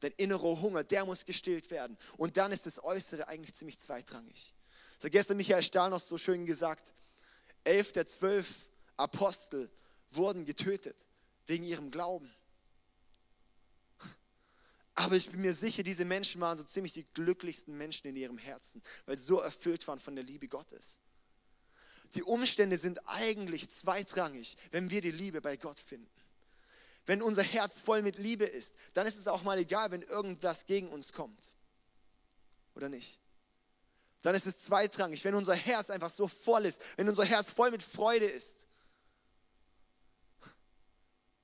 dein 0.00 0.12
innerer 0.16 0.60
Hunger, 0.60 0.82
der 0.82 1.06
muss 1.06 1.24
gestillt 1.24 1.70
werden. 1.70 1.96
Und 2.16 2.36
dann 2.36 2.50
ist 2.50 2.66
das 2.66 2.82
Äußere 2.82 3.28
eigentlich 3.28 3.54
ziemlich 3.54 3.78
zweitrangig. 3.78 4.54
Das 4.96 5.04
hat 5.04 5.12
gestern 5.12 5.36
Michael 5.36 5.62
Stahl 5.62 5.88
noch 5.88 6.00
so 6.00 6.18
schön 6.18 6.46
gesagt. 6.46 6.92
Elf 7.62 7.92
der 7.92 8.06
zwölf 8.06 8.68
Apostel 8.96 9.70
wurden 10.10 10.44
getötet 10.44 11.06
wegen 11.46 11.64
ihrem 11.64 11.92
Glauben. 11.92 12.30
Aber 14.96 15.14
ich 15.14 15.30
bin 15.30 15.40
mir 15.40 15.54
sicher, 15.54 15.84
diese 15.84 16.04
Menschen 16.04 16.40
waren 16.40 16.56
so 16.56 16.64
ziemlich 16.64 16.92
die 16.92 17.06
glücklichsten 17.14 17.76
Menschen 17.78 18.08
in 18.08 18.16
ihrem 18.16 18.36
Herzen, 18.36 18.82
weil 19.06 19.16
sie 19.16 19.24
so 19.24 19.38
erfüllt 19.38 19.86
waren 19.86 20.00
von 20.00 20.16
der 20.16 20.24
Liebe 20.24 20.48
Gottes. 20.48 20.98
Die 22.14 22.22
Umstände 22.22 22.78
sind 22.78 23.00
eigentlich 23.06 23.68
zweitrangig, 23.70 24.56
wenn 24.70 24.90
wir 24.90 25.00
die 25.00 25.10
Liebe 25.10 25.40
bei 25.40 25.56
Gott 25.56 25.80
finden. 25.80 26.08
Wenn 27.06 27.22
unser 27.22 27.42
Herz 27.42 27.80
voll 27.80 28.02
mit 28.02 28.18
Liebe 28.18 28.44
ist, 28.44 28.74
dann 28.92 29.06
ist 29.06 29.16
es 29.16 29.26
auch 29.26 29.42
mal 29.42 29.58
egal, 29.58 29.90
wenn 29.90 30.02
irgendwas 30.02 30.66
gegen 30.66 30.88
uns 30.88 31.12
kommt. 31.12 31.54
Oder 32.74 32.88
nicht? 32.88 33.20
Dann 34.22 34.34
ist 34.34 34.46
es 34.46 34.62
zweitrangig, 34.64 35.24
wenn 35.24 35.34
unser 35.34 35.54
Herz 35.54 35.90
einfach 35.90 36.10
so 36.10 36.28
voll 36.28 36.66
ist, 36.66 36.80
wenn 36.96 37.08
unser 37.08 37.24
Herz 37.24 37.50
voll 37.50 37.70
mit 37.70 37.82
Freude 37.82 38.26
ist. 38.26 38.66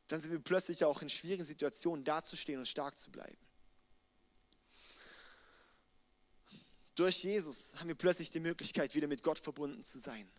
Dann 0.09 0.21
sind 0.21 0.33
wir 0.33 0.39
plötzlich 0.39 0.85
auch 0.85 1.01
in 1.01 1.09
schwierigen 1.09 1.45
Situationen 1.45 2.05
dazustehen 2.05 2.59
und 2.59 2.67
stark 2.67 2.99
zu 2.99 3.11
bleiben. 3.11 3.39
Durch 6.95 7.25
Jesus 7.25 7.73
haben 7.77 7.89
wir 7.89 7.97
plötzlich 7.97 8.31
die 8.31 8.41
Möglichkeit, 8.41 8.95
wieder 8.95 9.09
mit 9.09 9.23
Gott 9.23 9.41
verbunden 9.41 9.83
zu 9.83 9.99
sein. 9.99 10.31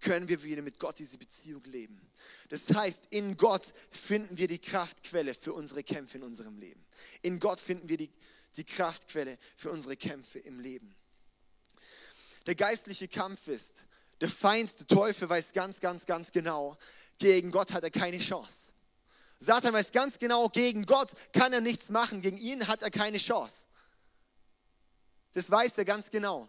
Können 0.00 0.28
wir 0.28 0.42
wieder 0.42 0.60
mit 0.60 0.78
Gott 0.78 0.98
diese 0.98 1.16
Beziehung 1.16 1.62
leben. 1.64 2.00
Das 2.50 2.64
heißt, 2.68 3.04
in 3.10 3.36
Gott 3.36 3.72
finden 3.90 4.36
wir 4.36 4.46
die 4.46 4.58
Kraftquelle 4.58 5.34
für 5.34 5.54
unsere 5.54 5.82
Kämpfe 5.82 6.18
in 6.18 6.24
unserem 6.24 6.58
Leben. 6.58 6.84
In 7.22 7.38
Gott 7.38 7.60
finden 7.60 7.88
wir 7.88 7.96
die, 7.96 8.10
die 8.56 8.64
Kraftquelle 8.64 9.38
für 9.56 9.70
unsere 9.70 9.96
Kämpfe 9.96 10.38
im 10.40 10.60
Leben. 10.60 10.94
Der 12.46 12.56
geistliche 12.56 13.08
Kampf 13.08 13.48
ist, 13.48 13.86
Der 14.22 14.30
Feind, 14.30 14.78
der 14.78 14.86
Teufel 14.86 15.28
weiß 15.28 15.52
ganz, 15.52 15.80
ganz, 15.80 16.06
ganz 16.06 16.30
genau, 16.30 16.78
gegen 17.18 17.50
Gott 17.50 17.72
hat 17.72 17.82
er 17.82 17.90
keine 17.90 18.18
Chance. 18.18 18.72
Satan 19.40 19.72
weiß 19.72 19.90
ganz 19.90 20.16
genau, 20.16 20.48
gegen 20.48 20.86
Gott 20.86 21.10
kann 21.32 21.52
er 21.52 21.60
nichts 21.60 21.88
machen, 21.88 22.20
gegen 22.20 22.38
ihn 22.38 22.68
hat 22.68 22.82
er 22.82 22.92
keine 22.92 23.18
Chance. 23.18 23.56
Das 25.32 25.50
weiß 25.50 25.78
er 25.78 25.84
ganz 25.84 26.10
genau. 26.10 26.48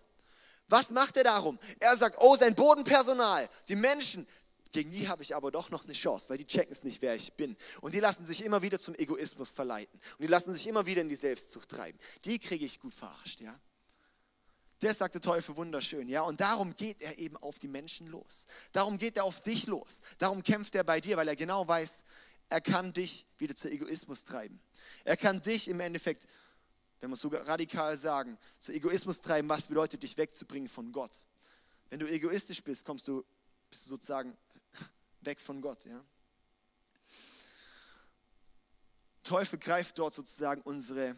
Was 0.69 0.89
macht 0.89 1.17
er 1.17 1.23
darum? 1.23 1.59
Er 1.79 1.95
sagt, 1.95 2.17
oh, 2.19 2.35
sein 2.35 2.55
Bodenpersonal, 2.55 3.49
die 3.67 3.75
Menschen, 3.75 4.25
gegen 4.71 4.91
die 4.91 5.07
habe 5.07 5.21
ich 5.21 5.35
aber 5.35 5.51
doch 5.51 5.69
noch 5.69 5.83
eine 5.83 5.93
Chance, 5.93 6.29
weil 6.29 6.37
die 6.37 6.47
checken 6.47 6.71
es 6.71 6.83
nicht, 6.83 7.01
wer 7.01 7.15
ich 7.15 7.33
bin. 7.33 7.55
Und 7.81 7.93
die 7.93 7.99
lassen 7.99 8.25
sich 8.25 8.43
immer 8.43 8.61
wieder 8.61 8.79
zum 8.79 8.95
Egoismus 8.95 9.51
verleiten. 9.51 9.99
Und 10.13 10.21
die 10.21 10.27
lassen 10.27 10.53
sich 10.53 10.65
immer 10.67 10.85
wieder 10.85 11.01
in 11.01 11.09
die 11.09 11.15
Selbstzucht 11.15 11.69
treiben. 11.69 11.99
Die 12.25 12.39
kriege 12.39 12.65
ich 12.65 12.79
gut 12.79 12.93
verarscht, 12.93 13.41
ja. 13.41 13.57
Das 14.79 14.97
sagt 14.97 15.13
der 15.13 15.21
Teufel 15.21 15.55
wunderschön, 15.55 16.09
ja. 16.09 16.23
Und 16.23 16.41
darum 16.41 16.75
geht 16.75 17.03
er 17.03 17.17
eben 17.19 17.37
auf 17.37 17.59
die 17.59 17.67
Menschen 17.67 18.07
los. 18.07 18.47
Darum 18.71 18.97
geht 18.97 19.15
er 19.15 19.25
auf 19.25 19.41
dich 19.41 19.67
los. 19.67 19.99
Darum 20.17 20.43
kämpft 20.43 20.75
er 20.75 20.83
bei 20.83 20.99
dir, 20.99 21.17
weil 21.17 21.27
er 21.27 21.35
genau 21.35 21.67
weiß, 21.67 22.03
er 22.49 22.61
kann 22.61 22.93
dich 22.93 23.25
wieder 23.37 23.55
zu 23.55 23.69
Egoismus 23.69 24.25
treiben. 24.25 24.59
Er 25.05 25.17
kann 25.17 25.41
dich 25.41 25.67
im 25.67 25.79
Endeffekt, 25.79 26.25
wenn 27.03 27.09
wir 27.09 27.15
es 27.15 27.19
sogar 27.19 27.45
radikal 27.45 27.97
sagen, 27.97 28.39
zu 28.59 28.71
Egoismus 28.71 29.19
treiben, 29.19 29.49
was 29.49 29.67
bedeutet, 29.67 30.03
dich 30.03 30.15
wegzubringen 30.15 30.69
von 30.69 30.93
Gott. 30.93 31.27
Wenn 31.89 31.99
du 31.99 32.09
egoistisch 32.09 32.63
bist, 32.63 32.85
kommst 32.85 33.09
du, 33.09 33.25
bist 33.69 33.85
du 33.85 33.89
sozusagen 33.89 34.37
weg 35.19 35.41
von 35.41 35.61
Gott, 35.61 35.83
ja. 35.83 36.01
Teufel 39.21 39.59
greift 39.59 39.99
dort 39.99 40.13
sozusagen 40.13 40.61
unsere 40.61 41.17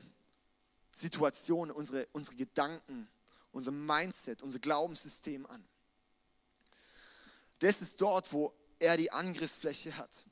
Situation, 0.92 1.70
unsere, 1.70 2.08
unsere 2.14 2.36
Gedanken, 2.36 3.08
unser 3.52 3.72
Mindset, 3.72 4.42
unser 4.42 4.58
Glaubenssystem 4.58 5.46
an. 5.46 5.64
Das 7.60 7.80
ist 7.84 8.02
dort, 8.02 8.34
wo 8.34 8.56
er 8.80 8.98
die 8.98 9.12
Angriffsfläche 9.12 9.96
hat. 9.96 10.26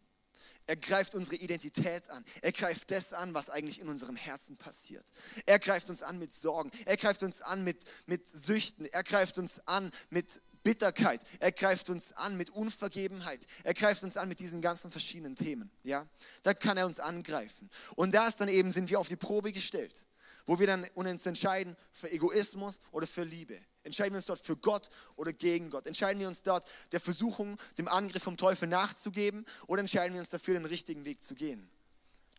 Er 0.68 0.76
greift 0.76 1.16
unsere 1.16 1.36
Identität 1.36 2.10
an. 2.10 2.24
Er 2.42 2.52
greift 2.52 2.92
das 2.92 3.14
an, 3.14 3.34
was 3.34 3.50
eigentlich 3.50 3.80
in 3.80 3.90
unserem 3.90 4.16
Herzen 4.16 4.58
passiert. 4.58 5.06
Er 5.46 5.60
greift 5.60 5.90
uns 5.90 6.04
an 6.04 6.20
mit 6.20 6.34
Sorgen. 6.34 6.72
Er 6.86 6.98
greift 6.98 7.24
uns 7.24 7.42
an 7.42 7.64
mit, 7.64 7.78
mit 8.06 8.26
Süchten. 8.28 8.86
Er 8.86 9.04
greift 9.04 9.38
uns 9.38 9.60
an 9.66 9.92
mit 10.10 10.42
Bitterkeit. 10.64 11.22
Er 11.40 11.52
greift 11.52 11.90
uns 11.90 12.14
an 12.14 12.38
mit 12.38 12.50
Unvergebenheit. 12.50 13.46
Er 13.64 13.74
greift 13.74 14.04
uns 14.04 14.18
an 14.18 14.30
mit 14.30 14.40
diesen 14.40 14.62
ganzen 14.62 14.92
verschiedenen 14.92 15.36
Themen. 15.36 15.70
Ja, 15.84 16.08
da 16.44 16.54
kann 16.54 16.78
er 16.78 16.86
uns 16.86 17.00
angreifen. 17.00 17.70
Und 17.96 18.14
da 18.14 18.28
ist 18.28 18.38
dann 18.38 18.50
eben 18.50 18.72
sind 18.72 18.90
wir 18.90 19.00
auf 19.00 19.10
die 19.10 19.16
Probe 19.18 19.52
gestellt 19.52 20.06
wo 20.46 20.60
wir 20.60 20.68
dann 20.68 20.86
uns 20.96 21.26
entscheiden 21.26 21.76
für 21.92 22.12
Egoismus 22.12 22.80
oder 22.92 23.08
für 23.08 23.24
Liebe. 23.24 23.58
Entscheiden 23.84 24.14
wir 24.14 24.18
uns 24.18 24.26
dort 24.26 24.40
für 24.40 24.56
Gott 24.56 24.90
oder 25.16 25.34
gegen 25.34 25.70
Gott? 25.70 25.86
Entscheiden 25.88 26.20
wir 26.20 26.28
uns 26.28 26.42
dort 26.42 26.70
der 26.92 27.02
Versuchung, 27.02 27.58
dem 27.78 27.88
Angriff 27.88 28.24
vom 28.24 28.38
Teufel 28.38 28.68
nachzugeben 28.68 29.46
oder 29.68 29.82
entscheiden 29.82 30.14
wir 30.14 30.22
uns 30.22 30.30
dafür, 30.30 30.54
den 30.54 30.66
richtigen 30.66 31.04
Weg 31.04 31.22
zu 31.22 31.36
gehen? 31.36 31.70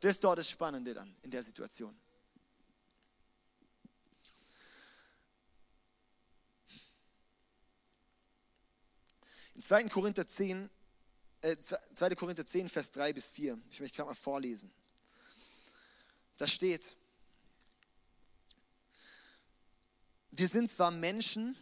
Das 0.01 0.13
ist 0.13 0.25
dort 0.25 0.39
das 0.39 0.49
Spannende 0.49 0.95
dann 0.95 1.15
in 1.23 1.31
der 1.31 1.43
Situation. 1.43 1.95
In 9.55 9.63
2. 9.63 9.85
Korinther 9.85 10.27
10, 10.27 10.69
äh, 11.43 11.57
2. 11.57 12.11
Korinther 12.17 12.45
10, 12.45 12.69
Vers 12.69 12.91
3 12.91 13.13
bis 13.13 13.27
4, 13.27 13.59
ich 13.71 13.81
möchte 13.81 13.97
gerade 13.97 14.09
mal 14.09 14.15
vorlesen. 14.15 14.73
Da 16.39 16.47
steht, 16.47 16.97
wir 20.37 20.49
sind 20.49 20.71
zwar 20.71 20.91
Menschen, 20.91 21.57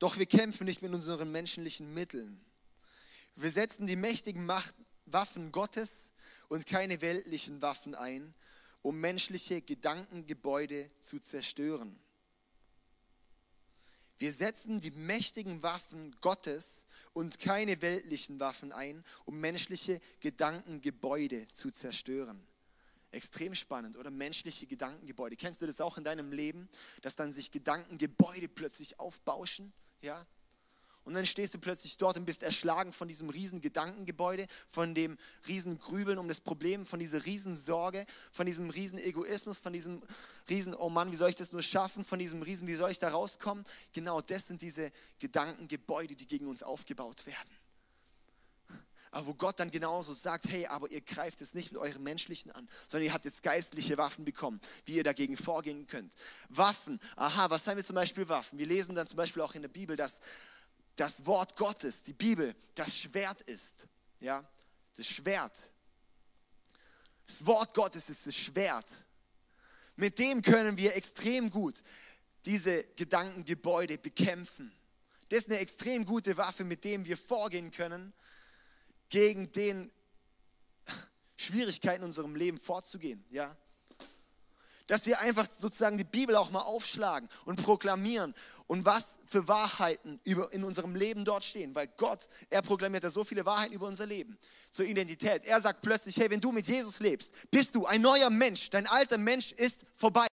doch 0.00 0.18
wir 0.18 0.26
kämpfen 0.26 0.64
nicht 0.64 0.82
mit 0.82 0.92
unseren 0.92 1.30
menschlichen 1.30 1.94
Mitteln. 1.94 2.44
Wir 3.36 3.50
setzen 3.50 3.86
die 3.86 3.96
mächtigen 3.96 4.44
Macht, 4.46 4.74
Waffen 5.06 5.52
Gottes 5.52 6.12
und 6.48 6.66
keine 6.66 7.00
weltlichen 7.00 7.62
Waffen 7.62 7.94
ein, 7.94 8.34
um 8.82 8.98
menschliche 9.00 9.62
Gedankengebäude 9.62 10.90
zu 11.00 11.18
zerstören. 11.18 11.98
Wir 14.18 14.32
setzen 14.32 14.80
die 14.80 14.90
mächtigen 14.90 15.62
Waffen 15.62 16.14
Gottes 16.20 16.86
und 17.12 17.38
keine 17.38 17.80
weltlichen 17.80 18.38
Waffen 18.40 18.72
ein, 18.72 19.02
um 19.24 19.40
menschliche 19.40 20.00
Gedankengebäude 20.20 21.48
zu 21.48 21.70
zerstören. 21.70 22.46
Extrem 23.12 23.54
spannend 23.54 23.96
oder 23.96 24.10
menschliche 24.10 24.66
Gedankengebäude. 24.66 25.36
Kennst 25.36 25.60
du 25.62 25.66
das 25.66 25.80
auch 25.80 25.98
in 25.98 26.04
deinem 26.04 26.32
Leben, 26.32 26.68
dass 27.02 27.16
dann 27.16 27.32
sich 27.32 27.50
Gedankengebäude 27.50 28.48
plötzlich 28.48 29.00
aufbauschen? 29.00 29.72
Ja? 30.00 30.24
Und 31.04 31.14
dann 31.14 31.26
stehst 31.26 31.54
du 31.54 31.58
plötzlich 31.58 31.96
dort 31.96 32.18
und 32.18 32.26
bist 32.26 32.42
erschlagen 32.42 32.92
von 32.92 33.08
diesem 33.08 33.30
riesen 33.30 33.60
Gedankengebäude, 33.60 34.46
von 34.68 34.94
dem 34.94 35.16
riesen 35.48 35.78
Grübeln 35.78 36.18
um 36.18 36.28
das 36.28 36.40
Problem, 36.40 36.84
von 36.84 37.00
dieser 37.00 37.24
riesen 37.24 37.56
Sorge, 37.56 38.04
von 38.32 38.46
diesem 38.46 38.70
riesen 38.70 38.98
Egoismus, 38.98 39.58
von 39.58 39.72
diesem 39.72 40.02
riesen, 40.48 40.74
oh 40.74 40.90
Mann, 40.90 41.10
wie 41.10 41.16
soll 41.16 41.30
ich 41.30 41.36
das 41.36 41.52
nur 41.52 41.62
schaffen, 41.62 42.04
von 42.04 42.18
diesem 42.18 42.42
riesen, 42.42 42.68
wie 42.68 42.74
soll 42.74 42.90
ich 42.90 42.98
da 42.98 43.08
rauskommen? 43.08 43.64
Genau 43.92 44.20
das 44.20 44.46
sind 44.46 44.62
diese 44.62 44.90
Gedankengebäude, 45.18 46.14
die 46.14 46.26
gegen 46.26 46.46
uns 46.46 46.62
aufgebaut 46.62 47.26
werden 47.26 47.59
aber 49.10 49.26
wo 49.26 49.34
Gott 49.34 49.58
dann 49.58 49.70
genauso 49.70 50.12
sagt, 50.12 50.48
hey, 50.48 50.66
aber 50.66 50.90
ihr 50.90 51.00
greift 51.00 51.40
es 51.40 51.54
nicht 51.54 51.72
mit 51.72 51.80
eurem 51.80 52.02
menschlichen 52.02 52.52
an, 52.52 52.68
sondern 52.86 53.06
ihr 53.06 53.12
habt 53.12 53.24
jetzt 53.24 53.42
geistliche 53.42 53.96
Waffen 53.98 54.24
bekommen, 54.24 54.60
wie 54.84 54.94
ihr 54.94 55.04
dagegen 55.04 55.36
vorgehen 55.36 55.86
könnt. 55.86 56.14
Waffen, 56.48 57.00
aha, 57.16 57.50
was 57.50 57.66
haben 57.66 57.76
wir 57.76 57.84
zum 57.84 57.96
Beispiel 57.96 58.28
Waffen? 58.28 58.58
Wir 58.58 58.66
lesen 58.66 58.94
dann 58.94 59.06
zum 59.06 59.16
Beispiel 59.16 59.42
auch 59.42 59.54
in 59.54 59.62
der 59.62 59.68
Bibel, 59.68 59.96
dass 59.96 60.20
das 60.94 61.26
Wort 61.26 61.56
Gottes, 61.56 62.02
die 62.02 62.12
Bibel, 62.12 62.54
das 62.74 62.96
Schwert 62.96 63.42
ist. 63.42 63.88
Ja, 64.20 64.44
das 64.96 65.06
Schwert. 65.06 65.72
Das 67.26 67.44
Wort 67.46 67.74
Gottes 67.74 68.08
ist 68.10 68.26
das 68.26 68.34
Schwert. 68.34 68.86
Mit 69.96 70.18
dem 70.18 70.42
können 70.42 70.76
wir 70.76 70.94
extrem 70.94 71.50
gut 71.50 71.82
diese 72.44 72.84
Gedankengebäude 72.96 73.98
bekämpfen. 73.98 74.72
Das 75.28 75.40
ist 75.40 75.48
eine 75.48 75.58
extrem 75.58 76.04
gute 76.04 76.36
Waffe, 76.36 76.64
mit 76.64 76.84
dem 76.84 77.04
wir 77.04 77.16
vorgehen 77.16 77.70
können 77.70 78.12
gegen 79.10 79.52
den 79.52 79.92
Schwierigkeiten 81.36 82.02
in 82.02 82.06
unserem 82.06 82.36
Leben 82.36 82.58
vorzugehen. 82.58 83.24
Ja? 83.28 83.56
Dass 84.86 85.06
wir 85.06 85.20
einfach 85.20 85.46
sozusagen 85.56 85.98
die 85.98 86.04
Bibel 86.04 86.34
auch 86.36 86.50
mal 86.50 86.62
aufschlagen 86.62 87.28
und 87.44 87.62
proklamieren 87.62 88.34
und 88.66 88.84
was 88.84 89.18
für 89.26 89.46
Wahrheiten 89.46 90.20
über, 90.24 90.52
in 90.52 90.64
unserem 90.64 90.96
Leben 90.96 91.24
dort 91.24 91.44
stehen. 91.44 91.74
Weil 91.74 91.88
Gott, 91.96 92.28
er 92.48 92.62
proklamiert 92.62 93.04
da 93.04 93.10
so 93.10 93.24
viele 93.24 93.44
Wahrheiten 93.46 93.74
über 93.74 93.86
unser 93.86 94.06
Leben, 94.06 94.36
zur 94.70 94.86
Identität. 94.86 95.44
Er 95.44 95.60
sagt 95.60 95.82
plötzlich, 95.82 96.16
hey, 96.16 96.30
wenn 96.30 96.40
du 96.40 96.52
mit 96.52 96.66
Jesus 96.66 97.00
lebst, 97.00 97.50
bist 97.50 97.74
du 97.74 97.86
ein 97.86 98.00
neuer 98.00 98.30
Mensch. 98.30 98.70
Dein 98.70 98.86
alter 98.86 99.18
Mensch 99.18 99.52
ist 99.52 99.84
vorbei. 99.94 100.26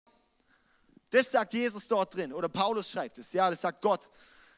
Das 1.10 1.30
sagt 1.30 1.52
Jesus 1.52 1.86
dort 1.86 2.14
drin. 2.14 2.32
Oder 2.32 2.48
Paulus 2.48 2.90
schreibt 2.90 3.18
es. 3.18 3.32
Ja, 3.32 3.48
das 3.48 3.60
sagt 3.60 3.80
Gott. 3.82 4.10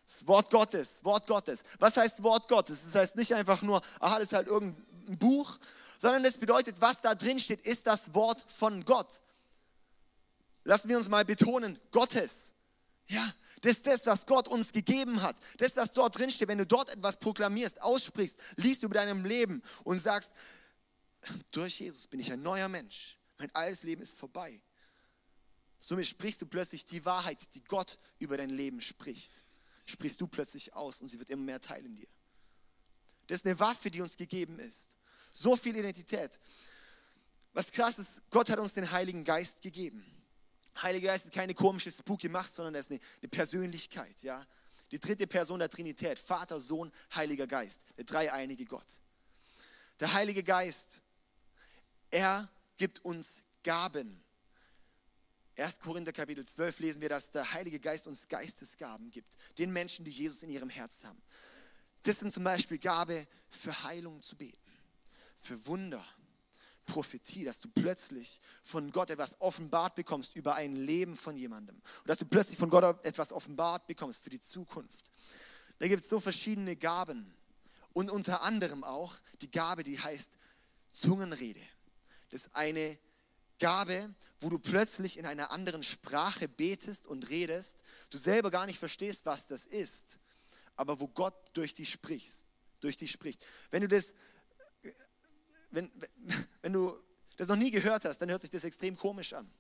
Das 0.08 0.26
Wort 0.26 0.50
Gottes, 0.50 1.04
Wort 1.04 1.26
Gottes. 1.26 1.62
Was 1.78 1.96
heißt 1.98 2.22
Wort 2.22 2.48
Gottes? 2.48 2.78
Das 2.82 2.94
heißt 2.94 3.16
nicht 3.16 3.34
einfach 3.34 3.60
nur, 3.60 3.82
aha, 4.00 4.14
das 4.14 4.28
ist 4.28 4.32
halt 4.32 4.48
irgendein 4.48 5.18
Buch, 5.18 5.58
sondern 5.98 6.24
es 6.24 6.38
bedeutet, 6.38 6.80
was 6.80 7.02
da 7.02 7.14
drin 7.14 7.38
steht, 7.38 7.60
ist 7.60 7.86
das 7.86 8.14
Wort 8.14 8.42
von 8.56 8.82
Gott. 8.86 9.20
Lassen 10.64 10.88
wir 10.88 10.96
uns 10.96 11.10
mal 11.10 11.26
betonen, 11.26 11.78
Gottes. 11.90 12.52
Ja, 13.06 13.34
das 13.60 13.72
ist 13.72 13.86
das, 13.86 14.06
was 14.06 14.24
Gott 14.24 14.48
uns 14.48 14.72
gegeben 14.72 15.20
hat. 15.20 15.36
Das, 15.58 15.76
was 15.76 15.92
dort 15.92 16.16
drin 16.16 16.30
steht, 16.30 16.48
wenn 16.48 16.58
du 16.58 16.66
dort 16.66 16.88
etwas 16.88 17.18
proklamierst, 17.18 17.82
aussprichst, 17.82 18.40
liest 18.56 18.82
über 18.84 18.94
deinem 18.94 19.26
Leben 19.26 19.62
und 19.84 19.98
sagst, 19.98 20.32
durch 21.50 21.80
Jesus 21.80 22.06
bin 22.06 22.20
ich 22.20 22.32
ein 22.32 22.40
neuer 22.40 22.68
Mensch. 22.68 23.18
Mein 23.36 23.54
altes 23.54 23.82
Leben 23.82 24.00
ist 24.00 24.18
vorbei. 24.18 24.58
Somit 25.80 26.06
sprichst 26.06 26.40
du 26.40 26.46
plötzlich 26.46 26.86
die 26.86 27.04
Wahrheit, 27.04 27.54
die 27.54 27.62
Gott 27.64 27.98
über 28.18 28.38
dein 28.38 28.50
Leben 28.50 28.80
spricht 28.80 29.44
sprichst 29.88 30.20
du 30.20 30.26
plötzlich 30.26 30.74
aus 30.74 31.00
und 31.00 31.08
sie 31.08 31.18
wird 31.18 31.30
immer 31.30 31.44
mehr 31.44 31.60
Teil 31.60 31.84
in 31.84 31.96
dir. 31.96 32.08
Das 33.26 33.40
ist 33.40 33.46
eine 33.46 33.58
Waffe, 33.60 33.90
die 33.90 34.00
uns 34.00 34.16
gegeben 34.16 34.58
ist. 34.58 34.96
So 35.32 35.56
viel 35.56 35.76
Identität. 35.76 36.38
Was 37.52 37.70
krass 37.70 37.98
ist, 37.98 38.22
Gott 38.30 38.50
hat 38.50 38.58
uns 38.58 38.74
den 38.74 38.90
Heiligen 38.90 39.24
Geist 39.24 39.62
gegeben. 39.62 40.04
Heiliger 40.82 41.08
Geist 41.08 41.26
ist 41.26 41.34
keine 41.34 41.54
komische 41.54 41.90
spooky 41.90 42.28
Macht, 42.28 42.54
sondern 42.54 42.74
er 42.74 42.80
ist 42.80 42.90
eine, 42.90 43.00
eine 43.20 43.28
Persönlichkeit. 43.28 44.22
Ja? 44.22 44.44
Die 44.90 44.98
dritte 44.98 45.26
Person 45.26 45.58
der 45.58 45.68
Trinität, 45.68 46.18
Vater, 46.18 46.60
Sohn, 46.60 46.90
Heiliger 47.14 47.46
Geist, 47.46 47.82
der 47.96 48.04
dreieinige 48.04 48.64
Gott. 48.64 48.86
Der 50.00 50.12
Heilige 50.12 50.44
Geist, 50.44 51.02
er 52.10 52.48
gibt 52.76 53.04
uns 53.04 53.42
Gaben. 53.62 54.24
1. 55.58 55.80
Korinther 55.80 56.12
Kapitel 56.12 56.46
12 56.46 56.78
lesen 56.78 57.00
wir, 57.00 57.08
dass 57.08 57.30
der 57.30 57.52
Heilige 57.52 57.80
Geist 57.80 58.06
uns 58.06 58.28
Geistesgaben 58.28 59.10
gibt, 59.10 59.36
den 59.58 59.72
Menschen, 59.72 60.04
die 60.04 60.10
Jesus 60.10 60.42
in 60.42 60.50
ihrem 60.50 60.70
Herz 60.70 61.02
haben. 61.04 61.20
Das 62.04 62.20
sind 62.20 62.32
zum 62.32 62.44
Beispiel 62.44 62.78
Gabe 62.78 63.26
für 63.48 63.82
Heilung 63.82 64.22
zu 64.22 64.36
beten, 64.36 64.56
für 65.42 65.66
Wunder, 65.66 66.04
Prophetie, 66.86 67.44
dass 67.44 67.60
du 67.60 67.68
plötzlich 67.68 68.40
von 68.62 68.92
Gott 68.92 69.10
etwas 69.10 69.40
offenbart 69.40 69.94
bekommst 69.94 70.36
über 70.36 70.54
ein 70.54 70.74
Leben 70.74 71.16
von 71.16 71.36
jemandem. 71.36 71.76
Und 71.76 72.08
dass 72.08 72.18
du 72.18 72.24
plötzlich 72.24 72.56
von 72.56 72.70
Gott 72.70 73.04
etwas 73.04 73.32
offenbart 73.32 73.86
bekommst 73.86 74.22
für 74.22 74.30
die 74.30 74.40
Zukunft. 74.40 75.12
Da 75.78 75.88
gibt 75.88 76.02
es 76.02 76.08
so 76.08 76.20
verschiedene 76.20 76.76
Gaben. 76.76 77.34
Und 77.92 78.10
unter 78.10 78.42
anderem 78.42 78.84
auch 78.84 79.16
die 79.40 79.50
Gabe, 79.50 79.82
die 79.82 79.98
heißt 79.98 80.38
Zungenrede. 80.92 81.60
Das 82.30 82.42
ist 82.42 82.54
eine 82.54 82.98
Gabe, 83.58 84.14
wo 84.40 84.48
du 84.48 84.58
plötzlich 84.58 85.18
in 85.18 85.26
einer 85.26 85.50
anderen 85.50 85.82
Sprache 85.82 86.48
betest 86.48 87.06
und 87.06 87.28
redest, 87.30 87.82
du 88.10 88.18
selber 88.18 88.50
gar 88.50 88.66
nicht 88.66 88.78
verstehst, 88.78 89.26
was 89.26 89.46
das 89.46 89.66
ist, 89.66 90.18
aber 90.76 91.00
wo 91.00 91.08
Gott 91.08 91.34
durch 91.54 91.74
dich 91.74 91.90
spricht, 91.90 92.44
durch 92.80 92.96
dich 92.96 93.10
spricht. 93.10 93.44
Wenn 93.70 93.82
du 93.82 93.88
das, 93.88 94.14
wenn, 95.70 95.90
wenn 96.62 96.72
du 96.72 96.98
das 97.36 97.48
noch 97.48 97.56
nie 97.56 97.70
gehört 97.70 98.04
hast, 98.04 98.18
dann 98.18 98.30
hört 98.30 98.42
sich 98.42 98.50
das 98.50 98.64
extrem 98.64 98.96
komisch 98.96 99.32
an. 99.32 99.50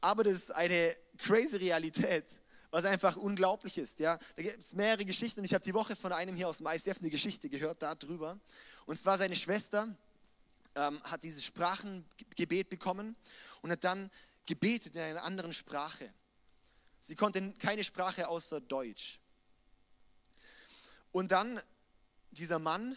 Aber 0.00 0.22
das 0.22 0.34
ist 0.34 0.50
eine 0.50 0.94
crazy 1.16 1.56
Realität, 1.56 2.26
was 2.70 2.84
einfach 2.84 3.16
unglaublich 3.16 3.78
ist. 3.78 4.00
Ja? 4.00 4.18
Da 4.36 4.42
gibt 4.42 4.58
es 4.58 4.74
mehrere 4.74 5.04
Geschichten 5.04 5.40
und 5.40 5.46
ich 5.46 5.54
habe 5.54 5.64
die 5.64 5.72
Woche 5.72 5.96
von 5.96 6.12
einem 6.12 6.36
hier 6.36 6.48
aus 6.48 6.58
dem 6.58 6.66
ICF 6.66 6.98
eine 7.00 7.08
Geschichte 7.08 7.48
gehört 7.48 7.82
darüber. 7.82 8.38
Und 8.84 8.98
zwar 8.98 9.16
seine 9.16 9.34
Schwester 9.34 9.96
ähm, 10.74 11.02
hat 11.04 11.22
dieses 11.22 11.44
Sprachengebet 11.44 12.68
bekommen 12.68 13.16
und 13.62 13.70
hat 13.70 13.84
dann 13.84 14.10
gebetet 14.46 14.94
in 14.94 15.02
einer 15.02 15.24
anderen 15.24 15.52
Sprache. 15.52 16.12
Sie 17.00 17.14
konnte 17.14 17.54
keine 17.54 17.84
Sprache 17.84 18.28
außer 18.28 18.60
Deutsch. 18.60 19.20
Und 21.12 21.30
dann 21.32 21.60
dieser 22.30 22.58
Mann, 22.58 22.96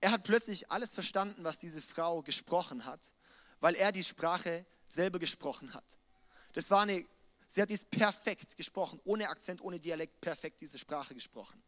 er 0.00 0.12
hat 0.12 0.24
plötzlich 0.24 0.70
alles 0.70 0.90
verstanden, 0.90 1.42
was 1.44 1.58
diese 1.58 1.82
Frau 1.82 2.22
gesprochen 2.22 2.84
hat, 2.84 3.00
weil 3.60 3.74
er 3.74 3.90
die 3.90 4.04
Sprache 4.04 4.66
selber 4.88 5.18
gesprochen 5.18 5.72
hat. 5.74 5.84
Das 6.52 6.70
war 6.70 6.82
eine, 6.82 7.04
sie 7.48 7.62
hat 7.62 7.70
dies 7.70 7.84
perfekt 7.84 8.56
gesprochen, 8.56 9.00
ohne 9.04 9.28
Akzent, 9.28 9.60
ohne 9.62 9.80
Dialekt, 9.80 10.20
perfekt 10.20 10.60
diese 10.60 10.78
Sprache 10.78 11.14
gesprochen. 11.14 11.62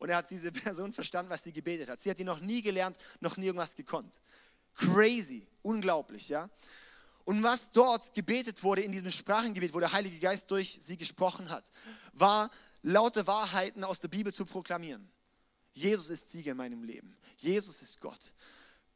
Und 0.00 0.08
er 0.08 0.16
hat 0.16 0.30
diese 0.30 0.50
Person 0.52 0.92
verstanden, 0.92 1.30
was 1.30 1.44
sie 1.44 1.52
gebetet 1.52 1.88
hat. 1.88 2.00
Sie 2.00 2.10
hat 2.10 2.18
ihn 2.18 2.26
noch 2.26 2.40
nie 2.40 2.62
gelernt, 2.62 2.96
noch 3.20 3.36
nie 3.36 3.46
irgendwas 3.46 3.76
gekonnt. 3.76 4.20
Crazy, 4.74 5.46
unglaublich, 5.62 6.28
ja. 6.28 6.50
Und 7.24 7.42
was 7.42 7.70
dort 7.70 8.12
gebetet 8.14 8.64
wurde 8.64 8.82
in 8.82 8.90
diesem 8.90 9.12
Sprachengebet, 9.12 9.72
wo 9.72 9.78
der 9.78 9.92
Heilige 9.92 10.18
Geist 10.18 10.50
durch 10.50 10.78
sie 10.80 10.96
gesprochen 10.96 11.48
hat, 11.50 11.70
war 12.14 12.50
laute 12.82 13.26
Wahrheiten 13.26 13.84
aus 13.84 14.00
der 14.00 14.08
Bibel 14.08 14.32
zu 14.32 14.44
proklamieren. 14.44 15.08
Jesus 15.72 16.08
ist 16.08 16.30
Sieger 16.30 16.52
in 16.52 16.56
meinem 16.56 16.82
Leben. 16.82 17.16
Jesus 17.36 17.82
ist 17.82 18.00
Gott. 18.00 18.34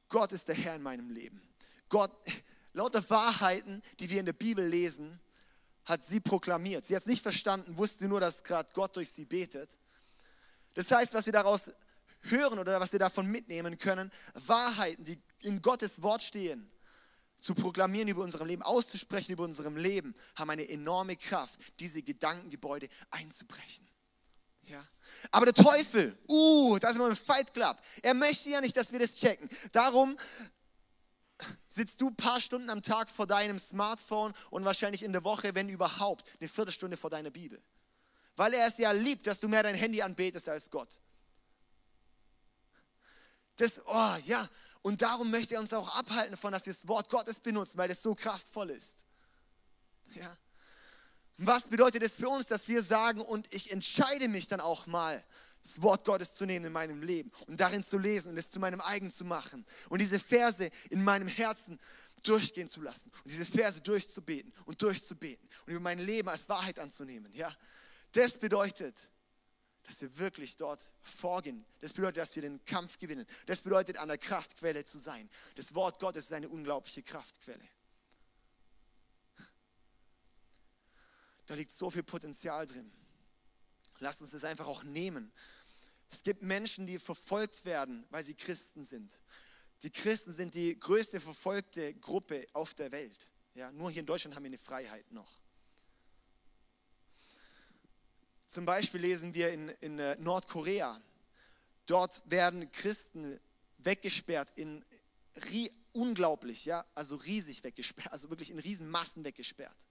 Gott 0.09 0.33
ist 0.33 0.49
der 0.49 0.55
Herr 0.55 0.75
in 0.75 0.83
meinem 0.83 1.11
Leben. 1.11 1.41
Gott, 1.89 2.11
lauter 2.73 3.09
Wahrheiten, 3.11 3.83
die 4.01 4.11
wir 4.11 4.21
in 4.21 4.27
der 4.27 4.33
Bibel 4.33 4.67
lesen, 4.67 5.21
hat 5.85 6.03
sie 6.03 6.19
proklamiert. 6.19 6.87
Sie 6.87 6.97
hat 6.97 7.03
es 7.03 7.07
nicht 7.07 7.23
verstanden, 7.23 7.77
wusste 7.77 8.09
nur, 8.09 8.21
dass 8.21 8.43
gerade 8.43 8.73
Gott 8.73 8.97
durch 8.97 9.11
sie 9.11 9.27
betet. 9.27 9.77
Das 10.75 10.91
heißt, 10.91 11.15
was 11.15 11.27
wir 11.27 11.33
daraus 11.33 11.71
hören 12.23 12.59
oder 12.59 12.81
was 12.81 12.93
wir 12.93 12.99
davon 12.99 13.27
mitnehmen 13.27 13.79
können, 13.79 14.11
Wahrheiten, 14.35 15.05
die 15.05 15.21
in 15.43 15.63
Gottes 15.63 16.03
Wort 16.03 16.23
stehen, 16.23 16.71
zu 17.39 17.55
proklamieren 17.55 18.09
über 18.09 18.23
unserem 18.23 18.47
Leben, 18.47 18.63
auszusprechen 18.63 19.33
über 19.33 19.45
unserem 19.45 19.77
Leben, 19.77 20.15
haben 20.35 20.51
eine 20.51 20.69
enorme 20.69 21.17
Kraft, 21.17 21.61
diese 21.79 22.03
Gedankengebäude 22.03 22.89
einzubrechen. 23.11 23.87
Ja. 24.63 24.83
Aber 25.31 25.45
der 25.45 25.55
Teufel, 25.55 26.17
uh, 26.29 26.79
da 26.79 26.93
sind 26.93 27.03
wir 27.03 27.09
im 27.09 27.17
Fight 27.17 27.53
Club. 27.53 27.77
Er 28.03 28.15
möchte 28.15 28.49
ja 28.49 28.63
nicht, 28.63 28.77
dass 28.77 28.93
wir 28.93 28.99
das 28.99 29.15
checken. 29.15 29.49
Darum 29.73 30.17
sitzt 31.69 32.01
du 32.01 32.09
ein 32.09 32.17
paar 32.17 32.41
Stunden 32.41 32.71
am 32.71 32.81
Tag 32.81 33.11
vor 33.11 33.27
deinem 33.27 33.59
Smartphone 33.59 34.33
und 34.51 34.65
wahrscheinlich 34.65 35.03
in 35.03 35.13
der 35.13 35.25
Woche, 35.25 35.55
wenn 35.55 35.69
überhaupt, 35.69 36.33
eine 36.41 36.49
Viertelstunde 36.49 36.97
vor 36.97 37.11
deiner 37.11 37.31
Bibel. 37.31 37.63
Weil 38.37 38.55
er 38.55 38.67
es 38.67 38.79
ja 38.79 38.93
liebt, 38.93 39.27
dass 39.27 39.41
du 39.41 39.49
mehr 39.49 39.63
dein 39.63 39.75
Handy 39.75 40.03
anbetest 40.03 40.49
als 40.49 40.71
Gott. 40.71 41.01
Das, 43.57 43.81
oh 43.87 44.17
ja, 44.27 44.49
und 44.83 45.01
darum 45.01 45.31
möchte 45.31 45.55
er 45.55 45.61
uns 45.61 45.73
auch 45.73 45.97
abhalten 45.97 46.33
davon, 46.33 46.53
dass 46.53 46.67
wir 46.67 46.73
das 46.73 46.87
Wort 46.89 47.09
Gottes 47.09 47.39
benutzen, 47.39 47.79
weil 47.79 47.91
es 47.91 48.03
so 48.03 48.15
kraftvoll 48.15 48.71
ist. 48.71 49.05
Ja. 50.15 50.37
Was 51.39 51.65
bedeutet 51.65 52.03
es 52.03 52.15
für 52.15 52.29
uns, 52.29 52.47
dass 52.47 52.69
wir 52.69 52.83
sagen, 52.83 53.21
und 53.21 53.53
ich 53.53 53.71
entscheide 53.71 54.29
mich 54.29 54.47
dann 54.49 54.61
auch 54.61 54.87
mal, 54.87 55.25
das 55.63 55.81
Wort 55.81 56.05
Gottes 56.05 56.35
zu 56.35 56.45
nehmen 56.45 56.67
in 56.67 56.73
meinem 56.73 57.03
Leben 57.03 57.31
und 57.47 57.59
darin 57.59 57.83
zu 57.83 57.97
lesen 57.97 58.31
und 58.31 58.37
es 58.37 58.51
zu 58.51 58.61
meinem 58.61 58.83
eigen 58.83 59.11
zu 59.11 59.25
machen 59.25 59.65
und 59.89 59.99
diese 59.99 60.21
Verse 60.21 60.69
in 60.91 61.03
meinem 61.03 61.27
Herzen 61.27 61.79
durchgehen 62.23 62.69
zu 62.69 62.83
lassen 62.83 63.11
und 63.25 63.31
diese 63.31 63.47
Verse 63.47 63.81
durchzubeten 63.81 64.53
und 64.67 64.81
durchzubeten 64.83 65.49
und 65.67 65.73
über 65.73 65.81
mein 65.81 65.99
Leben 65.99 66.29
als 66.29 66.49
Wahrheit 66.51 66.79
anzunehmen. 66.79 67.33
Ja, 67.33 67.55
das 68.15 68.39
bedeutet, 68.39 69.09
dass 69.85 70.01
wir 70.01 70.19
wirklich 70.19 70.57
dort 70.57 70.93
vorgehen. 71.03 71.65
Das 71.81 71.93
bedeutet, 71.93 72.19
dass 72.19 72.35
wir 72.35 72.43
den 72.43 72.65
Kampf 72.65 72.99
gewinnen. 72.99 73.27
Das 73.47 73.61
bedeutet, 73.61 73.99
an 73.99 74.09
der 74.09 74.19
Kraftquelle 74.19 74.85
zu 74.85 74.99
sein. 74.99 75.29
Das 75.57 75.75
Wort 75.75 75.99
Gottes 75.99 76.25
ist 76.25 76.33
eine 76.33 76.49
unglaubliche 76.49 77.03
Kraftquelle. 77.03 77.69
Da 81.47 81.55
liegt 81.55 81.73
so 81.73 81.91
viel 81.91 82.03
Potenzial 82.03 82.67
drin. 82.67 82.91
Lasst 83.99 84.23
uns 84.23 84.31
das 84.31 84.45
einfach 84.45 84.67
auch 84.67 84.83
nehmen. 84.83 85.33
Es 86.11 86.23
gibt 86.23 86.43
Menschen, 86.43 86.87
die 86.87 86.99
verfolgt 86.99 87.65
werden, 87.65 88.07
weil 88.11 88.25
sie 88.25 88.35
Christen 88.35 88.85
sind. 88.85 89.21
Die 89.83 89.91
Christen 89.91 90.33
sind 90.33 90.55
die 90.55 90.79
größte 90.79 91.21
verfolgte 91.21 91.95
Gruppe 91.95 92.47
auf 92.55 92.73
der 92.75 92.93
Welt. 92.93 93.33
Ja, 93.55 93.71
nur 93.73 93.91
hier 93.91 94.01
in 94.01 94.07
Deutschland 94.07 94.35
haben 94.35 94.45
wir 94.45 94.49
eine 94.49 94.59
Freiheit 94.59 95.11
noch. 95.13 95.41
Zum 98.55 98.67
Beispiel 98.67 99.01
lesen 99.01 99.35
wir 99.35 99.51
in, 99.51 99.69
in 99.81 99.99
äh, 99.99 100.15
Nordkorea, 100.21 101.03
dort 101.87 102.23
werden 102.27 102.71
Christen 102.71 103.41
weggesperrt 103.79 104.53
in 104.55 104.85
unglaublich, 105.91 106.65
ja, 106.65 106.85
also 106.95 107.17
riesig 107.17 107.65
weggesperrt, 107.65 108.13
also 108.13 108.31
wirklich 108.31 108.53
in 108.53 108.61
Riesenmassen 108.61 109.25
weggesperrt. 109.25 109.89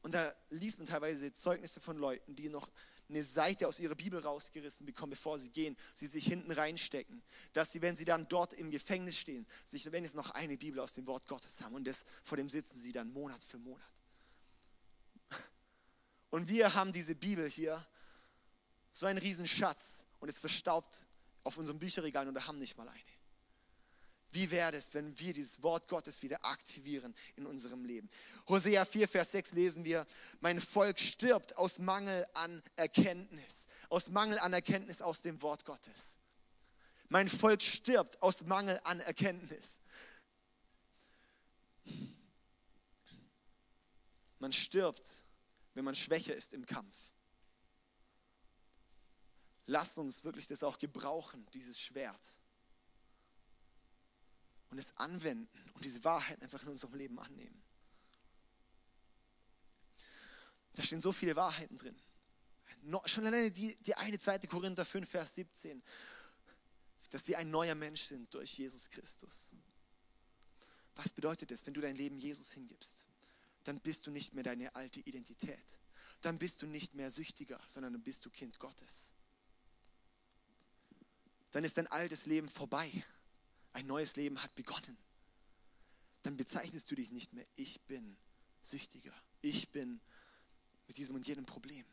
Und 0.00 0.14
da 0.14 0.32
liest 0.50 0.78
man 0.78 0.86
teilweise 0.86 1.32
Zeugnisse 1.32 1.80
von 1.80 1.98
Leuten, 1.98 2.36
die 2.36 2.48
noch 2.50 2.70
eine 3.08 3.24
Seite 3.24 3.66
aus 3.66 3.80
ihrer 3.80 3.96
Bibel 3.96 4.20
rausgerissen 4.20 4.86
bekommen, 4.86 5.10
bevor 5.10 5.36
sie 5.40 5.50
gehen, 5.50 5.76
sie 5.92 6.06
sich 6.06 6.24
hinten 6.24 6.52
reinstecken. 6.52 7.20
Dass 7.52 7.72
sie, 7.72 7.82
wenn 7.82 7.96
sie 7.96 8.04
dann 8.04 8.28
dort 8.28 8.52
im 8.52 8.70
Gefängnis 8.70 9.18
stehen, 9.18 9.44
sich 9.64 9.90
wenigstens 9.90 10.24
noch 10.24 10.30
eine 10.30 10.56
Bibel 10.56 10.78
aus 10.78 10.92
dem 10.92 11.08
Wort 11.08 11.26
Gottes 11.26 11.60
haben 11.60 11.74
und 11.74 11.84
das, 11.88 12.04
vor 12.22 12.38
dem 12.38 12.48
sitzen 12.48 12.78
sie 12.78 12.92
dann 12.92 13.12
Monat 13.12 13.42
für 13.42 13.58
Monat. 13.58 14.01
Und 16.32 16.48
wir 16.48 16.72
haben 16.72 16.94
diese 16.94 17.14
Bibel 17.14 17.46
hier, 17.48 17.86
so 18.90 19.04
einen 19.04 19.18
riesen 19.18 19.46
Schatz 19.46 20.06
und 20.18 20.30
es 20.30 20.38
verstaubt 20.38 21.06
auf 21.44 21.58
unserem 21.58 21.78
Bücherregal 21.78 22.26
und 22.26 22.34
wir 22.34 22.46
haben 22.46 22.58
nicht 22.58 22.78
mal 22.78 22.88
eine. 22.88 23.00
Wie 24.30 24.50
wäre 24.50 24.74
es, 24.74 24.94
wenn 24.94 25.18
wir 25.18 25.34
dieses 25.34 25.62
Wort 25.62 25.88
Gottes 25.88 26.22
wieder 26.22 26.42
aktivieren 26.42 27.14
in 27.36 27.44
unserem 27.44 27.84
Leben? 27.84 28.08
Hosea 28.48 28.86
4, 28.86 29.08
Vers 29.08 29.32
6 29.32 29.52
lesen 29.52 29.84
wir, 29.84 30.06
mein 30.40 30.58
Volk 30.58 30.98
stirbt 30.98 31.54
aus 31.58 31.78
Mangel 31.78 32.26
an 32.32 32.62
Erkenntnis, 32.76 33.66
aus 33.90 34.08
Mangel 34.08 34.38
an 34.38 34.54
Erkenntnis 34.54 35.02
aus 35.02 35.20
dem 35.20 35.42
Wort 35.42 35.66
Gottes. 35.66 36.16
Mein 37.10 37.28
Volk 37.28 37.60
stirbt 37.60 38.22
aus 38.22 38.40
Mangel 38.46 38.80
an 38.84 39.00
Erkenntnis. 39.00 39.68
Man 44.38 44.54
stirbt 44.54 45.21
wenn 45.74 45.84
man 45.84 45.94
schwächer 45.94 46.34
ist 46.34 46.52
im 46.54 46.66
Kampf. 46.66 46.96
Lasst 49.66 49.98
uns 49.98 50.24
wirklich 50.24 50.46
das 50.46 50.62
auch 50.62 50.78
gebrauchen, 50.78 51.46
dieses 51.54 51.80
Schwert. 51.80 52.38
Und 54.70 54.78
es 54.78 54.96
anwenden 54.96 55.48
und 55.74 55.84
diese 55.84 56.02
Wahrheit 56.04 56.40
einfach 56.42 56.62
in 56.62 56.70
unserem 56.70 56.94
Leben 56.94 57.18
annehmen. 57.18 57.62
Da 60.74 60.82
stehen 60.82 61.00
so 61.00 61.12
viele 61.12 61.36
Wahrheiten 61.36 61.76
drin. 61.76 61.96
Schon 63.04 63.26
alleine 63.26 63.50
die, 63.50 63.76
die 63.82 63.94
eine, 63.94 64.18
zweite 64.18 64.48
Korinther 64.48 64.84
5, 64.84 65.08
Vers 65.08 65.34
17, 65.34 65.82
dass 67.10 67.26
wir 67.28 67.38
ein 67.38 67.50
neuer 67.50 67.74
Mensch 67.74 68.02
sind 68.04 68.32
durch 68.34 68.58
Jesus 68.58 68.88
Christus. 68.88 69.52
Was 70.94 71.12
bedeutet 71.12 71.50
das, 71.50 71.64
wenn 71.66 71.74
du 71.74 71.80
dein 71.80 71.96
Leben 71.96 72.18
Jesus 72.18 72.52
hingibst? 72.52 73.06
Dann 73.64 73.80
bist 73.80 74.06
du 74.06 74.10
nicht 74.10 74.34
mehr 74.34 74.44
deine 74.44 74.74
alte 74.74 75.00
Identität. 75.00 75.78
Dann 76.20 76.38
bist 76.38 76.62
du 76.62 76.66
nicht 76.66 76.94
mehr 76.94 77.10
süchtiger, 77.10 77.60
sondern 77.66 77.92
dann 77.92 78.02
bist 78.02 78.24
du 78.24 78.30
Kind 78.30 78.58
Gottes. 78.58 79.14
Dann 81.50 81.64
ist 81.64 81.78
dein 81.78 81.86
altes 81.86 82.26
Leben 82.26 82.48
vorbei. 82.48 82.90
Ein 83.72 83.86
neues 83.86 84.16
Leben 84.16 84.42
hat 84.42 84.54
begonnen. 84.54 84.96
Dann 86.22 86.36
bezeichnest 86.36 86.90
du 86.90 86.94
dich 86.94 87.10
nicht 87.10 87.32
mehr, 87.32 87.46
ich 87.56 87.80
bin 87.82 88.16
süchtiger. 88.62 89.12
Ich 89.40 89.70
bin 89.70 90.00
mit 90.86 90.96
diesem 90.96 91.14
und 91.14 91.26
jenem 91.26 91.46
Problem. 91.46 91.84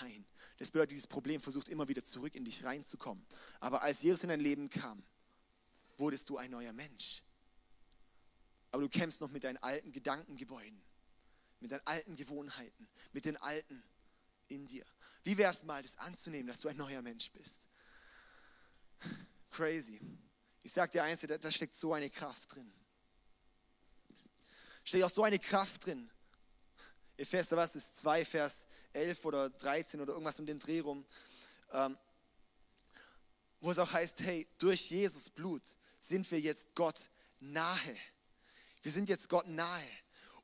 Nein, 0.00 0.24
das 0.58 0.70
bedeutet, 0.70 0.92
dieses 0.92 1.06
Problem 1.06 1.40
versucht 1.40 1.68
immer 1.68 1.88
wieder 1.88 2.04
zurück 2.04 2.34
in 2.36 2.44
dich 2.44 2.64
reinzukommen. 2.64 3.24
Aber 3.60 3.82
als 3.82 4.02
Jesus 4.02 4.22
in 4.22 4.28
dein 4.28 4.40
Leben 4.40 4.68
kam, 4.68 5.02
wurdest 5.98 6.28
du 6.28 6.36
ein 6.38 6.50
neuer 6.50 6.72
Mensch. 6.72 7.22
Aber 8.70 8.82
du 8.82 8.88
kämpfst 8.88 9.20
noch 9.20 9.30
mit 9.30 9.44
deinen 9.44 9.58
alten 9.58 9.92
Gedankengebäuden, 9.92 10.80
mit 11.60 11.72
deinen 11.72 11.86
alten 11.86 12.16
Gewohnheiten, 12.16 12.88
mit 13.12 13.24
den 13.24 13.36
alten 13.38 13.82
in 14.48 14.66
dir. 14.66 14.84
Wie 15.22 15.36
wäre 15.36 15.52
es 15.52 15.62
mal, 15.62 15.82
das 15.82 15.98
anzunehmen, 15.98 16.46
dass 16.46 16.60
du 16.60 16.68
ein 16.68 16.76
neuer 16.76 17.02
Mensch 17.02 17.30
bist? 17.32 17.68
Crazy. 19.50 20.00
Ich 20.62 20.72
sage 20.72 20.92
dir 20.92 21.02
eins, 21.02 21.20
da 21.20 21.50
steckt 21.50 21.74
so 21.74 21.92
eine 21.94 22.10
Kraft 22.10 22.54
drin. 22.54 22.72
Steckt 24.84 25.04
auch 25.04 25.10
so 25.10 25.24
eine 25.24 25.38
Kraft 25.38 25.86
drin. 25.86 26.10
Epheser, 27.16 27.56
was 27.56 27.76
ist 27.76 27.96
2, 27.98 28.24
Vers 28.24 28.66
11 28.92 29.24
oder 29.24 29.50
13 29.50 30.00
oder 30.00 30.12
irgendwas 30.12 30.38
um 30.38 30.46
den 30.46 30.58
Dreh 30.58 30.80
rum. 30.80 31.04
Ähm, 31.72 31.98
wo 33.60 33.70
es 33.70 33.78
auch 33.78 33.92
heißt, 33.92 34.20
hey, 34.20 34.48
durch 34.58 34.90
Jesus 34.90 35.28
Blut 35.28 35.62
sind 36.00 36.30
wir 36.30 36.40
jetzt 36.40 36.74
Gott 36.74 37.10
nahe. 37.40 37.96
Wir 38.82 38.92
sind 38.92 39.08
jetzt 39.08 39.28
Gott 39.28 39.46
nahe. 39.46 39.88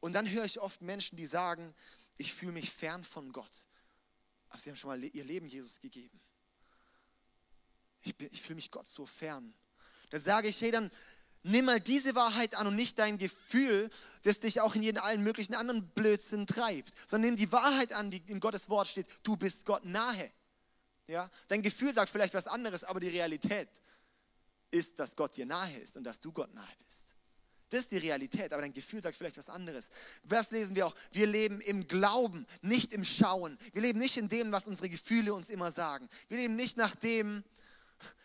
Und 0.01 0.13
dann 0.13 0.29
höre 0.31 0.45
ich 0.45 0.61
oft 0.61 0.83
Menschen, 0.83 1.17
die 1.17 1.27
sagen, 1.27 1.75
ich 2.17 2.33
fühle 2.33 2.53
mich 2.53 2.71
fern 2.71 3.05
von 3.05 3.33
Gott. 3.33 3.67
Aber 4.49 4.61
sie 4.61 4.71
haben 4.71 4.77
schon 4.77 4.89
mal 4.89 5.03
ihr 5.03 5.25
Leben 5.25 5.49
Jesus 5.49 5.81
gegeben. 5.81 6.21
Ich, 8.03 8.15
ich 8.21 8.43
fühle 8.43 8.57
mich 8.57 8.71
Gott 8.71 8.87
so 8.87 9.07
fern. 9.07 9.55
Da 10.11 10.19
sage 10.19 10.49
ich, 10.49 10.61
hey, 10.61 10.71
dann 10.71 10.91
nimm 11.43 11.65
mal 11.65 11.81
diese 11.81 12.15
Wahrheit 12.15 12.55
an 12.57 12.67
und 12.67 12.77
nicht 12.77 12.99
dein 12.99 13.19
Gefühl, 13.19 13.91
das 14.23 14.41
dich 14.41 14.61
auch 14.61 14.75
in 14.75 14.83
jeden 14.83 14.99
allen 14.99 15.23
möglichen 15.23 15.55
anderen 15.55 15.89
Blödsinn 15.91 16.47
treibt, 16.47 16.93
sondern 17.09 17.31
nimm 17.31 17.37
die 17.37 17.51
Wahrheit 17.53 17.93
an, 17.93 18.11
die 18.11 18.23
in 18.27 18.41
Gottes 18.41 18.69
Wort 18.69 18.89
steht. 18.89 19.07
Du 19.23 19.37
bist 19.37 19.65
Gott 19.65 19.85
nahe. 19.85 20.31
Ja? 21.09 21.29
Dein 21.49 21.63
Gefühl 21.63 21.93
sagt 21.93 22.11
vielleicht 22.11 22.35
was 22.35 22.47
anderes, 22.47 22.85
aber 22.85 23.01
die 23.01 23.09
Realität 23.09 23.69
ist, 24.71 24.99
dass 24.99 25.17
Gott 25.17 25.37
dir 25.37 25.47
nahe 25.47 25.79
ist 25.79 25.97
und 25.97 26.05
dass 26.05 26.21
du 26.21 26.33
Gott 26.33 26.53
nahe 26.53 26.77
bist. 26.85 27.06
Das 27.69 27.81
ist 27.81 27.91
die 27.91 27.99
Realität, 27.99 28.53
aber 28.53 28.63
dein 28.63 28.73
Gefühl 28.73 29.01
sagt 29.01 29.17
vielleicht 29.17 29.39
was 29.39 29.49
anderes. 29.49 29.89
Was 30.25 30.53
lesen 30.53 30.77
wir 30.77 30.87
auch? 30.87 30.95
Wir 31.11 31.27
leben 31.27 31.61
im 31.63 31.89
Glauben, 31.89 32.47
nicht 32.63 32.93
im 32.93 33.05
Schauen. 33.05 33.59
Wir 33.73 33.83
leben 33.83 33.99
nicht 33.99 34.17
in 34.17 34.29
dem, 34.29 34.53
was 34.53 34.69
unsere 34.69 34.89
Gefühle 34.89 35.35
uns 35.35 35.49
immer 35.49 35.73
sagen. 35.73 36.09
Wir 36.29 36.39
leben 36.39 36.55
nicht 36.55 36.77
nach 36.77 36.95
dem, 36.95 37.43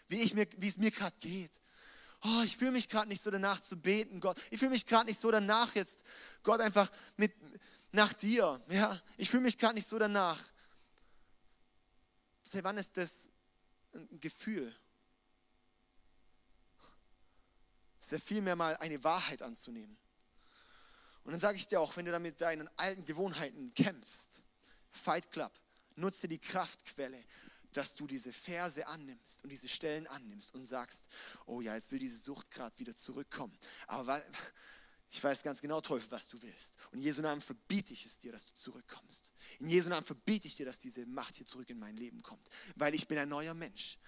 wie, 0.10 0.22
ich 0.22 0.36
mir, 0.36 0.48
wie 0.58 0.68
es 0.68 0.78
mir 0.78 0.92
gerade 0.92 1.16
geht. 1.20 1.52
Oh, 2.24 2.42
ich 2.46 2.56
fühle 2.56 2.72
mich 2.72 2.88
gerade 2.88 3.10
nicht 3.10 3.24
so 3.24 3.32
danach 3.32 3.60
zu 3.60 3.78
beten, 3.78 4.20
Gott. 4.20 4.40
Ich 4.52 4.60
fühle 4.60 4.72
mich 4.72 4.86
gerade 4.86 5.08
nicht 5.08 5.20
so 5.20 5.32
danach 5.32 5.74
jetzt, 5.74 6.04
Gott, 6.44 6.62
einfach 6.62 6.92
mit, 7.18 7.34
nach 7.92 8.14
dir. 8.14 8.62
Ja, 8.70 9.02
ich 9.18 9.30
fühle 9.30 9.44
mich 9.44 9.58
gerade 9.58 9.74
nicht 9.74 9.88
so 9.88 9.98
danach. 9.98 10.40
Seit 12.44 12.64
wann 12.64 12.78
ist 12.78 12.96
das 12.98 13.28
ein 13.94 14.20
Gefühl? 14.20 14.76
Es 18.12 18.16
wäre 18.16 18.28
vielmehr 18.28 18.58
mal 18.58 18.76
eine 18.78 19.02
Wahrheit 19.06 19.42
anzunehmen. 19.42 19.98
Und 21.24 21.32
dann 21.32 21.40
sage 21.40 21.56
ich 21.56 21.68
dir 21.68 21.80
auch, 21.80 21.96
wenn 21.96 22.04
du 22.04 22.12
da 22.12 22.20
mit 22.20 22.42
deinen 22.42 22.70
alten 22.76 23.06
Gewohnheiten 23.06 23.74
kämpfst, 23.74 24.44
Fight 24.92 25.32
Club, 25.32 25.54
nutze 25.96 26.28
die 26.28 26.38
Kraftquelle, 26.38 27.24
dass 27.72 27.96
du 27.96 28.08
diese 28.08 28.34
Verse 28.34 28.86
annimmst 28.86 29.46
und 29.46 29.50
diese 29.50 29.70
Stellen 29.70 30.08
annimmst 30.08 30.54
und 30.54 30.62
sagst, 30.62 31.06
oh 31.46 31.62
ja, 31.62 31.74
jetzt 31.74 31.90
will 31.92 32.00
diese 32.00 32.18
Sucht 32.18 32.52
gerade 32.52 32.78
wieder 32.80 32.94
zurückkommen. 32.94 33.58
Aber 33.88 34.22
ich 35.10 35.24
weiß 35.24 35.42
ganz 35.42 35.62
genau, 35.62 35.80
Teufel, 35.80 36.12
was 36.12 36.28
du 36.28 36.42
willst. 36.42 36.76
Und 36.92 36.98
in 36.98 37.04
Jesu 37.04 37.22
Namen 37.22 37.42
verbiete 37.42 37.94
ich 37.94 38.06
es 38.06 38.20
dir, 38.20 38.34
dass 38.34 38.48
du 38.48 38.54
zurückkommst. 38.56 39.32
In 39.60 39.70
Jesu 39.70 39.88
Namen 39.88 40.06
verbiete 40.06 40.50
ich 40.50 40.56
dir, 40.56 40.66
dass 40.66 40.80
diese 40.80 41.06
Macht 41.06 41.36
hier 41.36 41.46
zurück 41.46 41.70
in 41.70 41.80
mein 41.80 41.96
Leben 41.96 42.22
kommt. 42.22 42.46
Weil 42.76 42.94
ich 42.94 43.08
bin 43.08 43.18
ein 43.18 43.30
neuer 43.30 43.54
Mensch. 43.54 44.00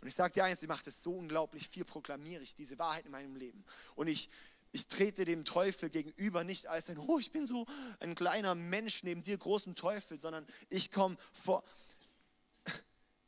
Und 0.00 0.08
ich 0.08 0.14
sage 0.14 0.34
dir 0.34 0.44
eins, 0.44 0.62
ich 0.62 0.68
mache 0.68 0.84
das 0.84 1.02
so 1.02 1.12
unglaublich 1.12 1.68
viel, 1.68 1.84
proklamiere 1.84 2.42
ich 2.42 2.54
diese 2.54 2.78
Wahrheit 2.78 3.06
in 3.06 3.12
meinem 3.12 3.36
Leben. 3.36 3.64
Und 3.96 4.06
ich, 4.06 4.28
ich 4.72 4.86
trete 4.86 5.24
dem 5.24 5.44
Teufel 5.44 5.90
gegenüber 5.90 6.44
nicht 6.44 6.66
als 6.68 6.88
ein, 6.88 6.98
oh, 6.98 7.18
ich 7.18 7.32
bin 7.32 7.46
so 7.46 7.66
ein 8.00 8.14
kleiner 8.14 8.54
Mensch 8.54 9.02
neben 9.02 9.22
dir, 9.22 9.36
großem 9.36 9.74
Teufel, 9.74 10.18
sondern 10.18 10.46
ich 10.68 10.92
komme 10.92 11.16
vor, 11.32 11.64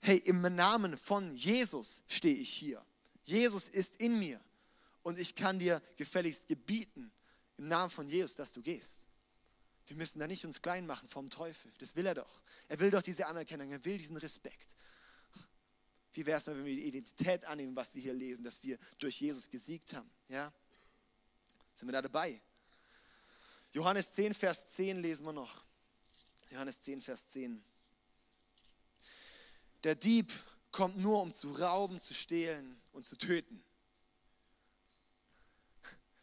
hey, 0.00 0.18
im 0.18 0.42
Namen 0.42 0.96
von 0.96 1.34
Jesus 1.34 2.02
stehe 2.06 2.36
ich 2.36 2.50
hier. 2.50 2.84
Jesus 3.22 3.68
ist 3.68 3.96
in 3.96 4.18
mir 4.18 4.40
und 5.02 5.18
ich 5.18 5.34
kann 5.34 5.58
dir 5.58 5.82
gefälligst 5.96 6.48
gebieten, 6.48 7.12
im 7.56 7.68
Namen 7.68 7.90
von 7.90 8.06
Jesus, 8.06 8.36
dass 8.36 8.52
du 8.52 8.62
gehst. 8.62 9.06
Wir 9.86 9.96
müssen 9.96 10.20
da 10.20 10.26
nicht 10.26 10.44
uns 10.44 10.62
klein 10.62 10.86
machen 10.86 11.08
vom 11.08 11.28
Teufel. 11.30 11.72
Das 11.78 11.96
will 11.96 12.06
er 12.06 12.14
doch. 12.14 12.42
Er 12.68 12.78
will 12.78 12.90
doch 12.90 13.02
diese 13.02 13.26
Anerkennung, 13.26 13.72
er 13.72 13.84
will 13.84 13.98
diesen 13.98 14.16
Respekt. 14.16 14.76
Wie 16.12 16.26
wäre 16.26 16.38
es 16.38 16.46
wenn 16.46 16.64
wir 16.64 16.74
die 16.74 16.86
Identität 16.86 17.44
annehmen, 17.44 17.76
was 17.76 17.94
wir 17.94 18.02
hier 18.02 18.14
lesen, 18.14 18.44
dass 18.44 18.62
wir 18.62 18.78
durch 18.98 19.20
Jesus 19.20 19.48
gesiegt 19.48 19.92
haben? 19.92 20.10
Ja? 20.28 20.52
Sind 21.74 21.88
wir 21.88 21.92
da 21.92 22.02
dabei? 22.02 22.40
Johannes 23.72 24.12
10, 24.12 24.34
Vers 24.34 24.74
10 24.74 25.00
lesen 25.00 25.24
wir 25.24 25.32
noch. 25.32 25.62
Johannes 26.50 26.80
10, 26.80 27.00
Vers 27.00 27.28
10. 27.28 27.62
Der 29.84 29.94
Dieb 29.94 30.32
kommt 30.72 30.96
nur, 30.96 31.22
um 31.22 31.32
zu 31.32 31.52
rauben, 31.52 32.00
zu 32.00 32.12
stehlen 32.12 32.80
und 32.92 33.04
zu 33.04 33.16
töten. 33.16 33.62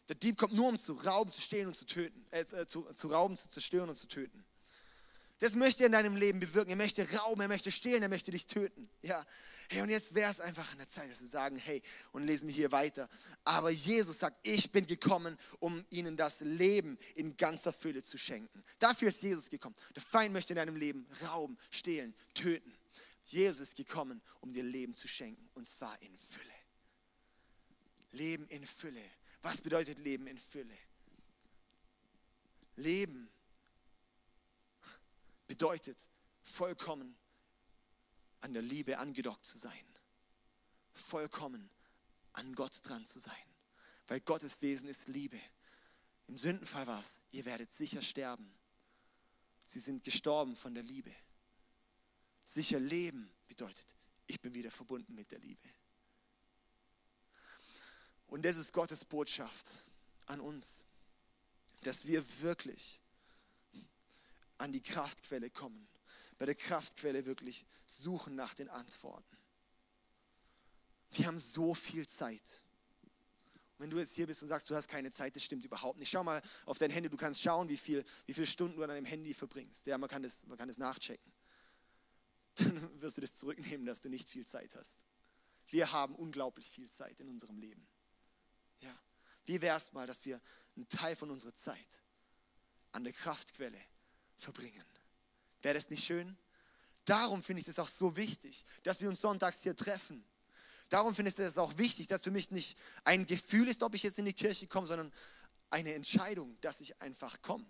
Der 0.08 0.16
Dieb 0.16 0.38
kommt 0.38 0.54
nur, 0.54 0.68
um 0.68 0.78
zu 0.78 0.94
rauben, 0.94 1.32
zu 1.32 1.40
stehlen 1.40 1.68
und 1.68 1.74
zu 1.74 1.86
töten. 1.86 2.26
Äh, 2.30 2.44
zu, 2.66 2.82
zu 2.94 3.08
rauben, 3.08 3.36
zu 3.36 3.48
zerstören 3.48 3.88
und 3.88 3.96
zu 3.96 4.06
töten. 4.06 4.44
Das 5.38 5.54
möchte 5.54 5.84
er 5.84 5.86
in 5.86 5.92
deinem 5.92 6.16
Leben 6.16 6.40
bewirken. 6.40 6.70
Er 6.70 6.76
möchte 6.76 7.08
rauben, 7.12 7.40
er 7.40 7.48
möchte 7.48 7.70
stehlen, 7.70 8.02
er 8.02 8.08
möchte 8.08 8.32
dich 8.32 8.46
töten. 8.46 8.90
Ja. 9.02 9.24
Hey, 9.68 9.82
und 9.82 9.88
jetzt 9.88 10.12
wäre 10.14 10.30
es 10.30 10.40
einfach 10.40 10.70
an 10.72 10.78
der 10.78 10.88
Zeit, 10.88 11.10
dass 11.10 11.20
wir 11.20 11.28
sagen, 11.28 11.56
hey, 11.56 11.80
und 12.10 12.24
lesen 12.24 12.48
wir 12.48 12.54
hier 12.54 12.72
weiter. 12.72 13.08
Aber 13.44 13.70
Jesus 13.70 14.18
sagt, 14.18 14.44
ich 14.44 14.72
bin 14.72 14.86
gekommen, 14.86 15.36
um 15.60 15.84
ihnen 15.90 16.16
das 16.16 16.40
Leben 16.40 16.98
in 17.14 17.36
ganzer 17.36 17.72
Fülle 17.72 18.02
zu 18.02 18.18
schenken. 18.18 18.64
Dafür 18.80 19.08
ist 19.08 19.22
Jesus 19.22 19.48
gekommen. 19.48 19.76
Der 19.94 20.02
Feind 20.02 20.32
möchte 20.32 20.54
in 20.54 20.56
deinem 20.56 20.76
Leben 20.76 21.06
rauben, 21.28 21.56
stehlen, 21.70 22.12
töten. 22.34 22.72
Jesus 23.26 23.60
ist 23.60 23.76
gekommen, 23.76 24.20
um 24.40 24.52
dir 24.52 24.64
Leben 24.64 24.94
zu 24.94 25.06
schenken. 25.06 25.48
Und 25.54 25.68
zwar 25.68 26.00
in 26.02 26.18
Fülle. 26.18 26.54
Leben 28.10 28.46
in 28.48 28.64
Fülle. 28.64 29.04
Was 29.42 29.60
bedeutet 29.60 30.00
Leben 30.00 30.26
in 30.26 30.38
Fülle? 30.38 30.74
Leben 32.74 33.30
bedeutet 35.48 35.98
vollkommen 36.42 37.18
an 38.40 38.52
der 38.52 38.62
Liebe 38.62 38.98
angedockt 38.98 39.44
zu 39.44 39.58
sein. 39.58 39.72
Vollkommen 40.92 41.70
an 42.34 42.54
Gott 42.54 42.80
dran 42.84 43.04
zu 43.04 43.18
sein. 43.18 43.34
Weil 44.06 44.20
Gottes 44.20 44.62
Wesen 44.62 44.88
ist 44.88 45.08
Liebe. 45.08 45.40
Im 46.28 46.38
Sündenfall 46.38 46.86
war 46.86 47.00
es, 47.00 47.20
ihr 47.30 47.44
werdet 47.44 47.72
sicher 47.72 48.02
sterben. 48.02 48.54
Sie 49.64 49.80
sind 49.80 50.04
gestorben 50.04 50.54
von 50.54 50.74
der 50.74 50.82
Liebe. 50.82 51.14
Sicher 52.42 52.78
leben 52.80 53.30
bedeutet, 53.48 53.96
ich 54.26 54.40
bin 54.40 54.54
wieder 54.54 54.70
verbunden 54.70 55.14
mit 55.14 55.30
der 55.30 55.38
Liebe. 55.40 55.68
Und 58.26 58.44
das 58.44 58.56
ist 58.56 58.72
Gottes 58.72 59.04
Botschaft 59.04 59.66
an 60.26 60.40
uns, 60.40 60.84
dass 61.82 62.06
wir 62.06 62.24
wirklich 62.40 63.00
an 64.58 64.72
die 64.72 64.82
Kraftquelle 64.82 65.50
kommen. 65.50 65.88
Bei 66.36 66.46
der 66.46 66.54
Kraftquelle 66.54 67.26
wirklich 67.26 67.64
suchen 67.86 68.34
nach 68.34 68.54
den 68.54 68.68
Antworten. 68.68 69.36
Wir 71.12 71.26
haben 71.26 71.38
so 71.38 71.74
viel 71.74 72.06
Zeit. 72.06 72.62
Und 73.78 73.84
wenn 73.84 73.90
du 73.90 73.98
jetzt 73.98 74.14
hier 74.14 74.26
bist 74.26 74.42
und 74.42 74.48
sagst, 74.48 74.68
du 74.68 74.74
hast 74.74 74.88
keine 74.88 75.10
Zeit, 75.10 75.34
das 75.36 75.44
stimmt 75.44 75.64
überhaupt 75.64 75.98
nicht. 75.98 76.10
Schau 76.10 76.24
mal 76.24 76.42
auf 76.66 76.78
dein 76.78 76.90
Handy, 76.90 77.08
du 77.08 77.16
kannst 77.16 77.40
schauen, 77.40 77.68
wie, 77.68 77.76
viel, 77.76 78.04
wie 78.26 78.34
viele 78.34 78.46
Stunden 78.46 78.76
du 78.76 78.82
an 78.82 78.88
deinem 78.88 79.06
Handy 79.06 79.32
verbringst. 79.34 79.86
Ja, 79.86 79.96
man 79.98 80.08
kann 80.08 80.22
das, 80.22 80.44
man 80.46 80.58
kann 80.58 80.68
das 80.68 80.78
nachchecken. 80.78 81.32
Dann 82.56 83.00
wirst 83.00 83.16
du 83.16 83.20
das 83.20 83.36
zurücknehmen, 83.36 83.86
dass 83.86 84.00
du 84.00 84.08
nicht 84.08 84.28
viel 84.28 84.46
Zeit 84.46 84.74
hast. 84.74 85.06
Wir 85.68 85.92
haben 85.92 86.14
unglaublich 86.14 86.70
viel 86.70 86.90
Zeit 86.90 87.20
in 87.20 87.28
unserem 87.28 87.58
Leben. 87.58 87.86
Ja. 88.80 88.94
Wie 89.44 89.60
wäre 89.60 89.76
es 89.76 89.92
mal, 89.92 90.06
dass 90.06 90.24
wir 90.24 90.40
einen 90.76 90.88
Teil 90.88 91.14
von 91.14 91.30
unserer 91.30 91.54
Zeit 91.54 92.02
an 92.92 93.04
der 93.04 93.12
Kraftquelle 93.12 93.80
verbringen. 94.38 94.84
Wäre 95.62 95.74
das 95.74 95.90
nicht 95.90 96.04
schön? 96.04 96.36
Darum 97.04 97.42
finde 97.42 97.62
ich 97.62 97.68
es 97.68 97.78
auch 97.78 97.88
so 97.88 98.16
wichtig, 98.16 98.64
dass 98.82 99.00
wir 99.00 99.08
uns 99.08 99.20
sonntags 99.20 99.62
hier 99.62 99.74
treffen. 99.74 100.24
Darum 100.88 101.14
finde 101.14 101.30
ich 101.30 101.38
es 101.38 101.58
auch 101.58 101.76
wichtig, 101.76 102.06
dass 102.06 102.22
für 102.22 102.30
mich 102.30 102.50
nicht 102.50 102.78
ein 103.04 103.26
Gefühl 103.26 103.68
ist, 103.68 103.82
ob 103.82 103.94
ich 103.94 104.02
jetzt 104.02 104.18
in 104.18 104.24
die 104.24 104.32
Kirche 104.32 104.66
komme, 104.66 104.86
sondern 104.86 105.12
eine 105.70 105.92
Entscheidung, 105.94 106.58
dass 106.60 106.80
ich 106.80 107.00
einfach 107.00 107.40
komme. 107.42 107.66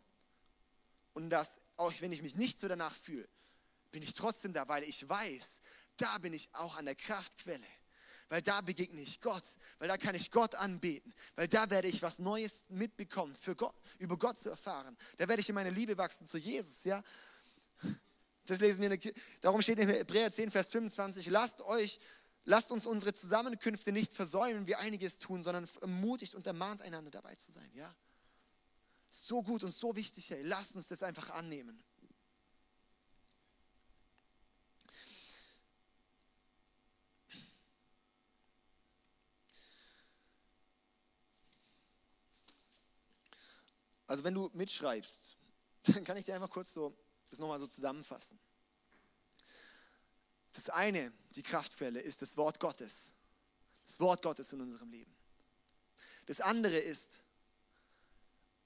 Und 1.15 1.31
dass, 1.31 1.61
auch 1.77 1.93
wenn 2.01 2.13
ich 2.13 2.23
mich 2.23 2.37
nicht 2.37 2.61
so 2.61 2.69
danach 2.69 2.95
fühle, 2.95 3.29
bin 3.91 4.03
ich 4.03 4.13
trotzdem 4.13 4.53
da, 4.53 4.69
weil 4.69 4.85
ich 4.85 5.09
weiß, 5.09 5.61
da 5.97 6.19
bin 6.19 6.33
ich 6.33 6.49
auch 6.53 6.77
an 6.77 6.85
der 6.85 6.95
Kraftquelle 6.95 7.67
weil 8.29 8.43
da 8.43 8.61
begegne 8.61 9.01
ich 9.01 9.21
Gott, 9.21 9.45
weil 9.79 9.89
da 9.89 9.97
kann 9.97 10.15
ich 10.15 10.31
Gott 10.31 10.55
anbeten, 10.55 11.13
weil 11.37 11.49
da 11.49 11.69
werde 11.71 11.89
ich 11.89 12.03
was 12.03 12.19
Neues 12.19 12.65
mitbekommen, 12.69 13.35
für 13.35 13.57
Gott, 13.57 13.75
über 13.99 14.17
Gott 14.17 14.39
zu 14.39 14.51
erfahren. 14.51 14.97
Da 15.17 15.29
werde 15.29 15.41
ich 15.41 15.49
in 15.49 15.55
meine 15.55 15.71
Liebe 15.71 15.97
wachsen 15.97 16.27
zu 16.27 16.39
Jesus, 16.39 16.85
ja. 16.85 17.03
Das 18.45 18.61
lesen 18.61 18.81
wir, 18.81 18.97
der, 18.97 19.13
darum 19.41 19.61
steht 19.61 19.79
in 19.79 19.89
Hebräer 19.89 20.33
10, 20.33 20.51
Vers 20.51 20.69
25, 20.69 21.27
lasst 21.29 21.61
euch, 21.63 22.01
lasst 22.45 22.71
uns 22.71 22.87
unsere 22.87 23.13
Zusammenkünfte 23.13 23.93
nicht 23.93 24.13
versäumen, 24.13 24.67
wie 24.67 24.75
einiges 24.75 25.19
tun, 25.19 25.43
sondern 25.43 25.69
ermutigt 25.81 26.35
und 26.35 26.47
ermahnt 26.47 26.83
einander 26.83 27.11
dabei 27.11 27.35
zu 27.35 27.53
sein, 27.53 27.71
ja. 27.75 27.95
So 29.11 29.43
gut 29.43 29.65
und 29.65 29.71
so 29.71 29.97
wichtig, 29.97 30.31
hey, 30.31 30.43
lasst 30.43 30.77
uns 30.77 30.89
das 30.89 31.03
einfach 31.03 31.31
annehmen. 31.31 31.83
Also 44.09 44.25
wenn 44.25 44.35
du 44.35 44.51
mitschreibst, 44.55 45.37
dann 45.85 46.03
kann 46.03 46.17
ich 46.17 46.25
dir 46.25 46.35
einfach 46.35 46.51
kurz 46.51 46.73
so 46.73 46.93
das 47.31 47.39
nochmal 47.39 47.59
so 47.59 47.67
zusammenfassen. 47.67 48.39
Das 50.53 50.71
eine, 50.71 51.13
die 51.37 51.43
Kraftquelle, 51.43 52.01
ist 52.01 52.23
das 52.23 52.37
Wort 52.37 52.59
Gottes. 52.59 53.13
Das 53.87 54.01
Wort 54.01 54.23
Gottes 54.23 54.53
in 54.53 54.61
unserem 54.61 54.91
Leben. 54.91 55.15
Das 56.27 56.41
andere 56.41 56.77
ist, 56.77 57.23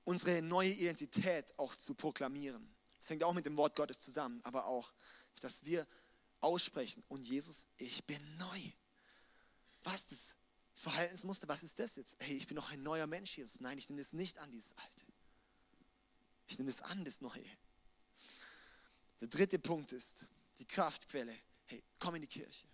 unsere 0.04 0.42
neue 0.42 0.70
Identität 0.70 1.56
auch 1.58 1.74
zu 1.74 1.94
proklamieren. 1.94 2.74
Das 2.98 3.10
hängt 3.10 3.22
auch 3.24 3.32
mit 3.32 3.46
dem 3.46 3.56
Wort 3.56 3.76
Gottes 3.76 4.00
zusammen, 4.00 4.40
aber 4.44 4.66
auch, 4.66 4.92
dass 5.40 5.64
wir 5.64 5.86
aussprechen 6.40 7.04
und 7.08 7.24
Jesus, 7.24 7.66
ich 7.76 8.04
bin 8.04 8.20
neu. 8.36 8.60
Was 9.84 10.06
das 10.06 10.18
Verhaltensmuster, 10.74 11.48
was 11.48 11.62
ist 11.62 11.78
das 11.78 11.96
jetzt? 11.96 12.16
Hey, 12.20 12.36
ich 12.36 12.46
bin 12.46 12.56
noch 12.56 12.70
ein 12.70 12.82
neuer 12.82 13.06
Mensch, 13.06 13.36
Jesus. 13.36 13.60
Nein, 13.60 13.78
ich 13.78 13.88
nehme 13.88 14.00
das 14.00 14.12
nicht 14.12 14.38
an, 14.38 14.50
dieses 14.50 14.76
Alte. 14.78 15.06
Ich 16.46 16.58
nehme 16.58 16.70
das 16.70 16.82
an, 16.82 17.04
das 17.04 17.20
Neue. 17.20 17.48
Der 19.20 19.28
dritte 19.28 19.58
Punkt 19.58 19.92
ist 19.92 20.26
die 20.58 20.66
Kraftquelle. 20.66 21.36
Hey, 21.66 21.82
komm 21.98 22.16
in 22.16 22.22
die 22.22 22.28
Kirche. 22.28 22.66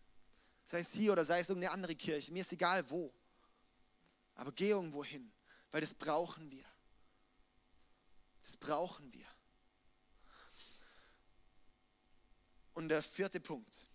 Sei 0.65 0.81
es 0.81 0.93
hier 0.93 1.13
oder 1.13 1.25
sei 1.25 1.41
es 1.41 1.49
irgendeine 1.49 1.73
andere 1.73 1.95
Kirche. 1.95 2.33
Mir 2.33 2.41
ist 2.41 2.53
egal 2.53 2.89
wo. 2.91 3.13
Aber 4.35 4.53
geh 4.53 4.71
irgendwo 4.71 5.05
hin, 5.05 5.33
weil 5.71 5.81
das 5.81 5.95
brauchen 5.95 6.51
wir. 6.51 6.65
Das 8.43 8.57
brauchen 8.57 9.13
wir. 9.13 9.27
Und 12.75 12.89
der 12.89 13.03
vierte 13.03 13.41
Punkt. 13.41 13.87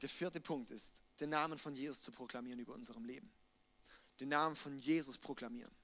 Der 0.00 0.08
vierte 0.08 0.40
Punkt 0.40 0.70
ist, 0.70 1.02
den 1.20 1.30
Namen 1.30 1.58
von 1.58 1.74
Jesus 1.74 2.02
zu 2.02 2.10
proklamieren 2.10 2.58
über 2.58 2.74
unserem 2.74 3.04
Leben. 3.04 3.32
Den 4.20 4.30
Namen 4.30 4.56
von 4.56 4.78
Jesus 4.78 5.18
proklamieren. 5.18 5.74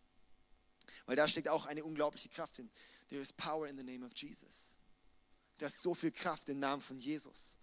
Weil 1.06 1.16
da 1.16 1.26
steckt 1.28 1.48
auch 1.48 1.66
eine 1.66 1.84
unglaubliche 1.84 2.28
Kraft 2.28 2.56
hin. 2.56 2.70
There 3.08 3.20
is 3.20 3.32
power 3.32 3.66
in 3.68 3.76
the 3.76 3.84
name 3.84 4.04
of 4.04 4.12
Jesus. 4.16 4.76
Da 5.58 5.66
ist 5.66 5.80
so 5.80 5.94
viel 5.94 6.10
Kraft 6.10 6.48
im 6.48 6.58
Namen 6.58 6.82
von 6.82 6.98
Jesus. 6.98 7.58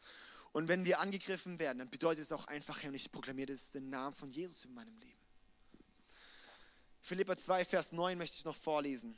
Und 0.52 0.68
wenn 0.68 0.86
wir 0.86 1.00
angegriffen 1.00 1.60
werden, 1.60 1.80
dann 1.80 1.90
bedeutet 1.90 2.24
es 2.24 2.32
auch 2.32 2.48
einfach, 2.48 2.84
und 2.84 2.96
ich 2.96 3.12
proklamiere 3.12 3.52
das 3.52 3.72
den 3.72 3.90
Namen 3.90 4.16
von 4.16 4.32
Jesus 4.32 4.66
in 4.66 4.74
meinem 4.74 4.98
Leben. 4.98 5.20
Philippa 7.02 7.38
2, 7.38 7.66
Vers 7.66 7.92
9 7.92 8.18
möchte 8.18 8.38
ich 8.38 8.46
noch 8.46 8.56
vorlesen. 8.56 9.18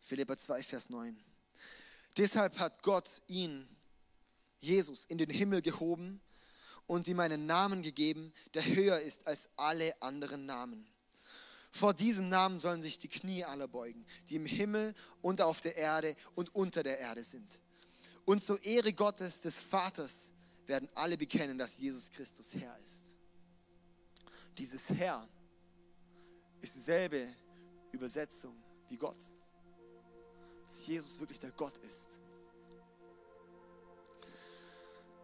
Philippa 0.00 0.36
2, 0.36 0.62
Vers 0.62 0.90
9. 0.90 1.22
Deshalb 2.16 2.58
hat 2.58 2.82
Gott 2.82 3.22
ihn, 3.26 3.68
Jesus, 4.58 5.04
in 5.04 5.18
den 5.18 5.30
Himmel 5.30 5.62
gehoben 5.62 6.20
und 6.88 7.06
ihm 7.06 7.20
einen 7.20 7.46
Namen 7.46 7.82
gegeben, 7.82 8.32
der 8.54 8.64
höher 8.64 8.98
ist 8.98 9.28
als 9.28 9.48
alle 9.56 10.02
anderen 10.02 10.46
Namen. 10.46 10.84
Vor 11.70 11.94
diesem 11.94 12.28
Namen 12.28 12.58
sollen 12.58 12.82
sich 12.82 12.98
die 12.98 13.08
Knie 13.08 13.44
aller 13.44 13.68
beugen, 13.68 14.04
die 14.28 14.36
im 14.36 14.46
Himmel 14.46 14.94
und 15.20 15.40
auf 15.42 15.60
der 15.60 15.76
Erde 15.76 16.16
und 16.34 16.52
unter 16.54 16.82
der 16.82 16.98
Erde 16.98 17.22
sind. 17.22 17.60
Und 18.24 18.40
zur 18.40 18.62
Ehre 18.64 18.92
Gottes, 18.92 19.42
des 19.42 19.56
Vaters, 19.56 20.32
werden 20.66 20.88
alle 20.94 21.16
bekennen, 21.16 21.58
dass 21.58 21.78
Jesus 21.78 22.10
Christus 22.10 22.54
Herr 22.54 22.76
ist. 22.78 23.14
Dieses 24.56 24.88
Herr 24.90 25.28
ist 26.60 26.74
dieselbe 26.74 27.28
Übersetzung 27.92 28.56
wie 28.88 28.96
Gott. 28.96 29.30
Dass 30.66 30.86
Jesus 30.86 31.20
wirklich 31.20 31.38
der 31.38 31.52
Gott 31.52 31.76
ist. 31.78 32.20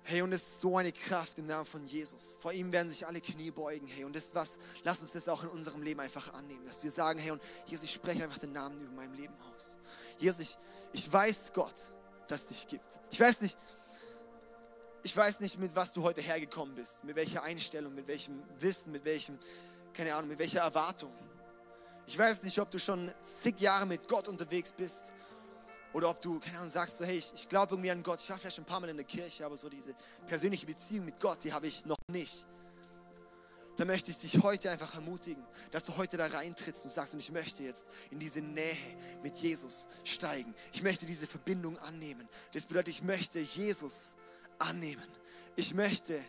Hey, 0.07 0.21
und 0.21 0.33
es 0.33 0.43
ist 0.43 0.61
so 0.61 0.77
eine 0.77 0.93
Kraft 0.93 1.38
im 1.38 1.47
Namen 1.47 1.64
von 1.64 1.83
Jesus. 1.87 2.37
Vor 2.38 2.53
ihm 2.53 2.71
werden 2.73 2.90
sich 2.90 3.07
alle 3.07 3.23
Knie 3.23 3.51
beugen. 3.51 3.87
Hey, 3.87 4.05
und 4.05 4.14
das 4.14 4.35
was, 4.35 4.59
lass 4.83 5.01
uns 5.01 5.12
das 5.12 5.29
auch 5.29 5.43
in 5.43 5.49
unserem 5.49 5.83
Leben 5.83 5.99
einfach 6.01 6.35
annehmen. 6.35 6.62
Dass 6.67 6.83
wir 6.83 6.90
sagen, 6.90 7.19
hey, 7.19 7.31
und 7.31 7.43
Jesus, 7.64 7.85
ich 7.85 7.95
spreche 7.95 8.23
einfach 8.23 8.37
den 8.37 8.53
Namen 8.53 8.79
über 8.79 8.93
meinem 8.93 9.14
Leben 9.14 9.35
aus. 9.55 9.79
Jesus, 10.19 10.40
ich, 10.40 10.59
ich 10.93 11.11
weiß 11.11 11.55
Gott, 11.55 11.75
dass 12.29 12.43
es 12.43 12.49
dich 12.49 12.69
gibt. 12.69 13.01
Ich 13.11 13.19
weiß 13.19 13.40
nicht, 13.40 13.57
ich 15.05 15.17
weiß 15.17 15.40
nicht, 15.40 15.59
mit 15.59 15.75
was 15.75 15.95
du 15.95 16.03
heute 16.03 16.21
hergekommen 16.21 16.75
bist, 16.75 17.03
mit 17.03 17.17
welcher 17.17 17.43
Einstellung, 17.43 17.95
mit 17.95 18.07
welchem 18.07 18.43
Wissen, 18.59 18.93
mit 18.93 19.07
welchem, 19.07 19.38
keine 19.95 20.14
Ahnung, 20.14 20.29
mit 20.29 20.38
welcher 20.38 20.61
Erwartung. 20.61 21.14
Ich 22.07 22.19
weiß 22.19 22.43
nicht, 22.43 22.59
ob 22.59 22.71
du 22.71 22.79
schon 22.79 23.11
zig 23.43 23.59
Jahre 23.59 23.87
mit 23.87 24.07
Gott 24.07 24.29
unterwegs 24.29 24.71
bist 24.71 25.14
oder 25.95 26.11
ob 26.11 26.21
du, 26.21 26.41
keine 26.41 26.59
Ahnung, 26.59 26.71
sagst 26.71 26.99
so, 26.99 27.05
hey, 27.05 27.17
ich, 27.17 27.33
ich 27.35 27.49
glaube 27.49 27.75
irgendwie 27.75 27.91
an 27.91 28.03
Gott. 28.03 28.19
Ich 28.21 28.29
war 28.29 28.37
vielleicht 28.37 28.59
ein 28.59 28.65
paar 28.65 28.81
Mal 28.81 28.91
in 28.91 28.97
der 28.97 29.07
Kirche, 29.07 29.47
aber 29.47 29.57
so 29.57 29.69
diese 29.69 29.95
persönliche 30.27 30.67
Beziehung 30.67 31.07
mit 31.07 31.21
Gott, 31.21 31.43
die 31.45 31.53
habe 31.53 31.69
ich 31.69 31.87
noch 31.87 31.97
nicht. 32.11 32.47
Da 33.77 33.85
möchte 33.85 34.11
ich 34.11 34.19
dich 34.19 34.43
heute 34.43 34.71
einfach 34.71 34.95
ermutigen, 34.95 35.45
dass 35.71 35.85
du 35.85 35.97
heute 35.97 36.17
da 36.17 36.27
reintrittst 36.27 36.85
und 36.85 36.91
sagst, 36.91 37.15
und 37.15 37.21
ich 37.21 37.31
möchte 37.31 37.63
jetzt 37.63 37.87
in 38.11 38.19
diese 38.19 38.41
Nähe 38.41 38.77
mit 39.23 39.37
Jesus 39.37 39.89
steigen. 40.05 40.53
Ich 40.73 40.83
möchte 40.83 41.07
diese 41.07 41.27
Verbindung 41.27 41.79
annehmen. 41.79 42.29
Das 42.53 42.67
bedeutet, 42.67 42.89
ich 42.89 43.03
möchte 43.03 43.39
Jesus 43.39 43.95
annehmen. 44.59 45.03
Ich 45.57 45.75
möchte 45.75 46.21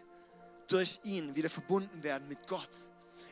durch 0.68 1.00
ihn 1.04 1.36
wieder 1.36 1.50
verbunden 1.50 2.04
werden 2.04 2.28
mit 2.28 2.48
Gott. 2.48 2.70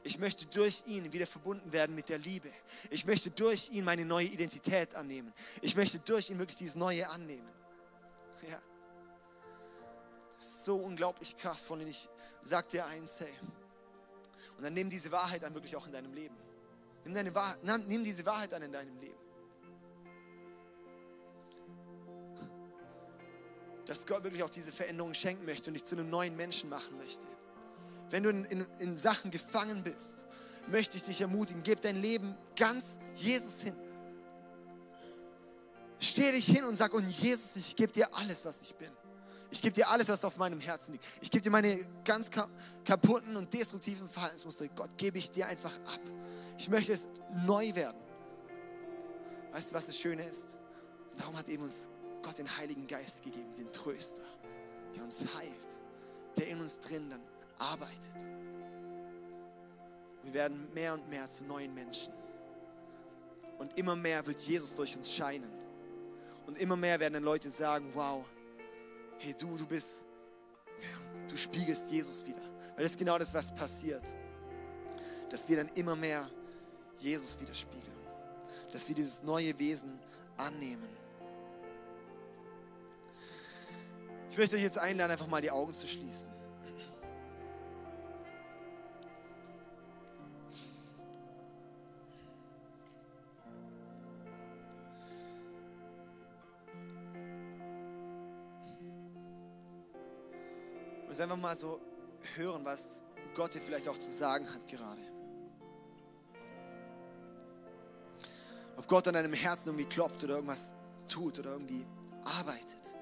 Ich 0.04 0.20
möchte 0.20 0.46
durch 0.48 0.84
ihn 0.86 1.12
wieder 1.14 1.26
verbunden 1.26 1.72
werden 1.72 1.96
mit 1.96 2.10
der 2.10 2.20
Liebe. 2.20 2.50
Ich 2.90 3.06
möchte 3.06 3.32
durch 3.32 3.70
ihn 3.70 3.86
meine 3.86 4.06
neue 4.06 4.28
Identität 4.28 4.96
annehmen. 4.96 5.32
Ich 5.62 5.76
möchte 5.76 6.00
durch 6.00 6.30
ihn 6.30 6.40
wirklich 6.40 6.58
dieses 6.58 6.76
Neue 6.76 7.08
annehmen. 7.10 7.50
Ja. 8.50 8.62
So 10.40 10.76
unglaublich 10.76 11.36
kraftvoll. 11.38 11.82
Und 11.82 11.88
ich 11.88 12.10
sag 12.42 12.68
dir 12.70 12.86
eins, 12.86 13.20
hey. 13.20 13.34
Und 14.58 14.64
dann 14.64 14.74
nimm 14.74 14.90
diese 14.90 15.12
Wahrheit 15.12 15.44
an, 15.44 15.54
wirklich 15.54 15.76
auch 15.76 15.86
in 15.86 15.94
deinem 15.94 16.14
Leben. 16.14 16.36
Nimm, 17.06 17.14
deine 17.14 17.34
Wahrheit, 17.34 17.60
nimm 17.88 18.04
diese 18.04 18.26
Wahrheit 18.26 18.54
an 18.54 18.62
in 18.62 18.72
deinem 18.72 19.00
Leben. 19.00 19.24
dass 23.86 24.06
Gott 24.06 24.24
wirklich 24.24 24.44
auch 24.44 24.50
diese 24.50 24.72
Veränderung 24.72 25.14
schenken 25.14 25.46
möchte 25.46 25.70
und 25.70 25.74
dich 25.74 25.84
zu 25.84 25.96
einem 25.96 26.10
neuen 26.10 26.36
Menschen 26.36 26.70
machen 26.70 26.98
möchte. 26.98 27.28
Wenn 28.14 28.22
du 28.22 28.30
in, 28.30 28.46
in, 28.46 28.68
in 28.78 28.96
Sachen 28.96 29.32
gefangen 29.32 29.84
bist, 29.84 30.28
möchte 30.68 30.98
ich 30.98 31.04
dich 31.04 31.20
ermutigen, 31.20 31.64
gib 31.64 31.82
dein 31.82 32.00
Leben 32.00 32.38
ganz 32.56 33.00
Jesus 33.16 33.62
hin. 33.62 33.74
Steh 35.98 36.32
dich 36.32 36.46
hin 36.46 36.64
und 36.64 36.76
sag, 36.76 36.94
und 36.94 37.10
Jesus, 37.10 37.56
ich 37.56 37.76
gebe 37.76 37.92
dir 37.92 38.08
alles, 38.14 38.46
was 38.46 38.62
ich 38.62 38.76
bin. 38.76 38.92
Ich 39.50 39.64
gebe 39.64 39.74
dir 39.74 39.90
alles, 39.90 40.10
was 40.10 40.24
auf 40.26 40.38
meinem 40.38 40.60
Herzen 40.60 40.92
liegt. 40.92 41.04
Ich 41.22 41.32
gebe 41.32 41.42
dir 41.42 41.50
meine 41.50 41.76
ganz 42.06 42.30
kaputten 42.86 43.36
und 43.36 43.52
destruktiven 43.52 44.08
Verhaltensmuster. 44.08 44.68
Gott, 44.68 44.96
gebe 44.96 45.18
ich 45.18 45.32
dir 45.32 45.48
einfach 45.48 45.74
ab. 45.76 46.02
Ich 46.60 46.70
möchte 46.70 46.94
es 46.94 47.08
neu 47.48 47.74
werden. 47.74 48.00
Weißt 49.54 49.72
du, 49.72 49.74
was 49.74 49.88
das 49.88 49.98
Schöne 49.98 50.24
ist? 50.24 50.60
Darum 51.18 51.36
hat 51.36 51.50
eben 51.50 51.64
uns 51.64 51.90
Gott 52.22 52.38
den 52.38 52.58
Heiligen 52.58 52.86
Geist 52.86 53.24
gegeben, 53.24 53.56
den 53.56 53.74
Tröster, 53.74 54.22
der 54.96 55.04
uns 55.04 55.22
heilt, 55.36 55.82
der 56.38 56.50
in 56.50 56.62
uns 56.62 56.78
drin 56.78 57.10
dann 57.10 57.33
arbeitet. 57.60 58.30
Wir 60.24 60.34
werden 60.34 60.74
mehr 60.74 60.94
und 60.94 61.10
mehr 61.10 61.28
zu 61.28 61.44
neuen 61.44 61.74
Menschen. 61.74 62.14
Und 63.58 63.78
immer 63.78 63.96
mehr 63.96 64.26
wird 64.26 64.40
Jesus 64.42 64.74
durch 64.76 64.96
uns 64.96 65.12
scheinen. 65.12 65.50
Und 66.48 66.58
immer 66.58 66.76
mehr 66.76 67.00
werden 67.00 67.14
dann 67.14 67.24
Leute 67.24 67.50
sagen, 67.50 67.90
wow, 67.94 68.26
hey 69.20 69.34
du, 69.38 69.58
du 69.58 69.66
bist, 69.66 69.90
du 71.30 71.38
spiegelst 71.38 71.90
Jesus 71.90 72.26
wieder. 72.26 72.42
Weil 72.76 72.84
das 72.84 72.92
ist 72.94 72.98
genau 72.98 73.18
das, 73.18 73.34
was 73.34 73.54
passiert. 73.54 74.04
Dass 75.30 75.48
wir 75.48 75.58
dann 75.58 75.68
immer 75.70 75.96
mehr 75.96 76.28
Jesus 76.98 77.40
widerspiegeln. 77.40 77.92
Dass 78.72 78.88
wir 78.88 78.96
dieses 78.96 79.24
neue 79.24 79.58
Wesen 79.60 80.00
annehmen. 80.38 80.88
Ich 84.30 84.38
möchte 84.38 84.56
euch 84.56 84.64
jetzt 84.64 84.80
einladen, 84.80 85.12
einfach 85.12 85.28
mal 85.28 85.42
die 85.42 85.52
Augen 85.52 85.72
zu 85.72 85.86
schließen. 85.86 86.32
Einfach 101.24 101.38
mal 101.38 101.56
so 101.56 101.80
hören, 102.36 102.66
was 102.66 103.02
Gott 103.34 103.54
dir 103.54 103.62
vielleicht 103.62 103.88
auch 103.88 103.98
zu 103.98 104.12
sagen 104.12 104.46
hat 104.54 104.68
gerade. 104.68 105.02
Ob 108.76 108.86
Gott 108.90 109.08
an 109.08 109.14
deinem 109.14 109.32
Herzen 109.32 109.70
irgendwie 109.70 109.86
klopft 109.86 110.22
oder 110.26 110.36
irgendwas 110.36 110.74
tut 111.08 111.40
oder 111.40 111.52
irgendwie 111.52 111.86
arbeitet. 112.26 112.94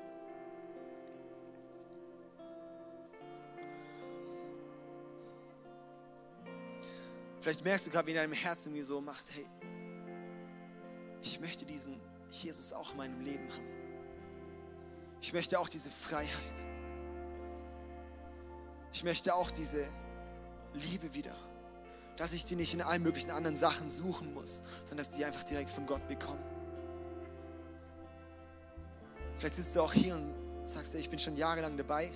Vielleicht 7.39 7.63
merkst 7.63 7.87
du 7.87 7.89
gerade, 7.89 8.05
wie 8.05 8.11
in 8.11 8.17
deinem 8.17 8.33
Herzen 8.33 8.71
mir 8.71 8.85
so 8.85 9.01
macht, 9.01 9.33
hey, 9.33 9.47
ich 11.23 11.39
möchte 11.39 11.65
diesen 11.65 11.99
Jesus 12.29 12.71
auch 12.71 12.91
in 12.91 12.97
meinem 12.97 13.21
Leben 13.21 13.51
haben. 13.51 13.67
Ich 15.21 15.33
möchte 15.33 15.59
auch 15.59 15.69
diese 15.69 15.89
Freiheit. 15.89 16.67
Ich 18.93 19.03
möchte 19.03 19.33
auch 19.33 19.51
diese 19.51 19.85
Liebe 20.73 21.13
wieder. 21.13 21.33
Dass 22.17 22.33
ich 22.33 22.45
die 22.45 22.55
nicht 22.55 22.73
in 22.73 22.81
allen 22.81 23.01
möglichen 23.01 23.31
anderen 23.31 23.55
Sachen 23.55 23.89
suchen 23.89 24.33
muss, 24.33 24.63
sondern 24.85 25.05
dass 25.05 25.15
die 25.15 25.25
einfach 25.25 25.43
direkt 25.43 25.69
von 25.69 25.85
Gott 25.85 26.05
bekommen. 26.07 26.43
Vielleicht 29.37 29.55
sitzt 29.55 29.75
du 29.75 29.81
auch 29.81 29.93
hier 29.93 30.13
und 30.15 30.67
sagst, 30.67 30.93
ich 30.93 31.09
bin 31.09 31.17
schon 31.17 31.35
jahrelang 31.35 31.75
dabei, 31.77 32.11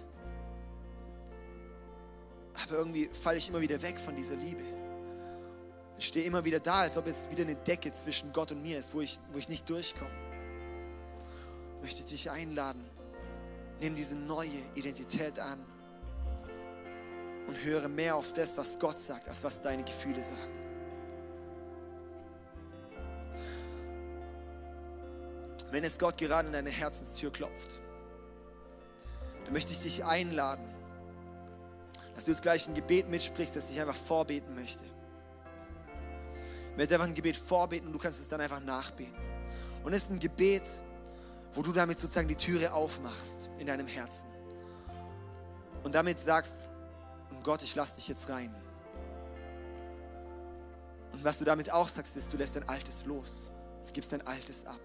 aber 2.63 2.77
irgendwie 2.77 3.05
falle 3.07 3.37
ich 3.37 3.49
immer 3.49 3.61
wieder 3.61 3.81
weg 3.81 3.99
von 3.99 4.15
dieser 4.15 4.35
Liebe. 4.35 4.61
Ich 5.97 6.07
stehe 6.07 6.25
immer 6.25 6.43
wieder 6.45 6.59
da, 6.59 6.81
als 6.81 6.97
ob 6.97 7.07
es 7.07 7.29
wieder 7.31 7.43
eine 7.43 7.55
Decke 7.55 7.91
zwischen 7.91 8.31
Gott 8.31 8.51
und 8.51 8.61
mir 8.61 8.77
ist, 8.77 8.93
wo 8.93 9.01
ich, 9.01 9.19
wo 9.31 9.39
ich 9.39 9.49
nicht 9.49 9.67
durchkomme. 9.69 10.11
Ich 11.77 11.81
möchte 11.81 12.03
dich 12.03 12.29
einladen, 12.29 12.83
nimm 13.79 13.95
diese 13.95 14.15
neue 14.15 14.49
Identität 14.75 15.39
an 15.39 15.65
und 17.47 17.63
höre 17.63 17.87
mehr 17.87 18.15
auf 18.15 18.33
das, 18.33 18.57
was 18.57 18.79
Gott 18.79 18.99
sagt, 18.99 19.27
als 19.29 19.43
was 19.43 19.61
deine 19.61 19.83
Gefühle 19.83 20.21
sagen. 20.21 20.65
Wenn 25.71 25.83
es 25.83 25.97
Gott 25.97 26.17
gerade 26.17 26.47
in 26.47 26.53
deine 26.53 26.69
Herzenstür 26.69 27.31
klopft, 27.31 27.79
dann 29.43 29.53
möchte 29.53 29.73
ich 29.73 29.81
dich 29.81 30.03
einladen, 30.03 30.65
dass 32.15 32.25
du 32.25 32.31
jetzt 32.31 32.41
gleich 32.41 32.67
ein 32.67 32.73
Gebet 32.73 33.09
mitsprichst, 33.09 33.55
das 33.55 33.69
ich 33.69 33.79
einfach 33.79 33.95
vorbeten 33.95 34.55
möchte. 34.55 34.83
Ich 36.71 36.77
werde 36.77 36.95
einfach 36.95 37.07
ein 37.07 37.13
Gebet 37.13 37.37
vorbeten 37.37 37.87
und 37.87 37.93
du 37.93 37.99
kannst 37.99 38.19
es 38.19 38.27
dann 38.27 38.41
einfach 38.41 38.61
nachbeten. 38.61 39.15
Und 39.83 39.93
es 39.93 40.03
ist 40.03 40.11
ein 40.11 40.19
Gebet, 40.19 40.63
wo 41.53 41.61
du 41.61 41.71
damit 41.71 41.97
sozusagen 41.97 42.27
die 42.27 42.35
Türe 42.35 42.73
aufmachst 42.73 43.49
in 43.59 43.67
deinem 43.67 43.87
Herzen. 43.87 44.27
Und 45.83 45.93
damit 45.93 46.19
sagst, 46.19 46.71
Gott, 47.45 47.61
ich 47.61 47.75
lasse 47.75 47.97
dich 47.97 48.07
jetzt 48.07 48.27
rein. 48.27 48.53
Und 51.11 51.23
was 51.23 51.37
du 51.37 51.45
damit 51.45 51.71
auch 51.71 51.87
sagst, 51.87 52.17
ist, 52.17 52.33
du 52.33 52.37
lässt 52.37 52.55
dein 52.55 52.67
Altes 52.67 53.05
los. 53.05 53.51
Du 53.85 53.93
gibst 53.93 54.11
dein 54.11 54.25
Altes 54.25 54.65
ab. 54.65 54.79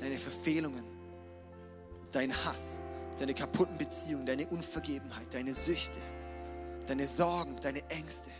Deine 0.00 0.14
Verfehlungen, 0.14 0.82
dein 2.12 2.32
Hass, 2.46 2.82
deine 3.18 3.34
kaputten 3.34 3.76
Beziehungen, 3.76 4.24
deine 4.24 4.46
Unvergebenheit, 4.46 5.34
deine 5.34 5.52
Süchte, 5.52 5.98
deine 6.86 7.06
Sorgen, 7.06 7.60
deine 7.60 7.82
Ängste, 7.90 8.30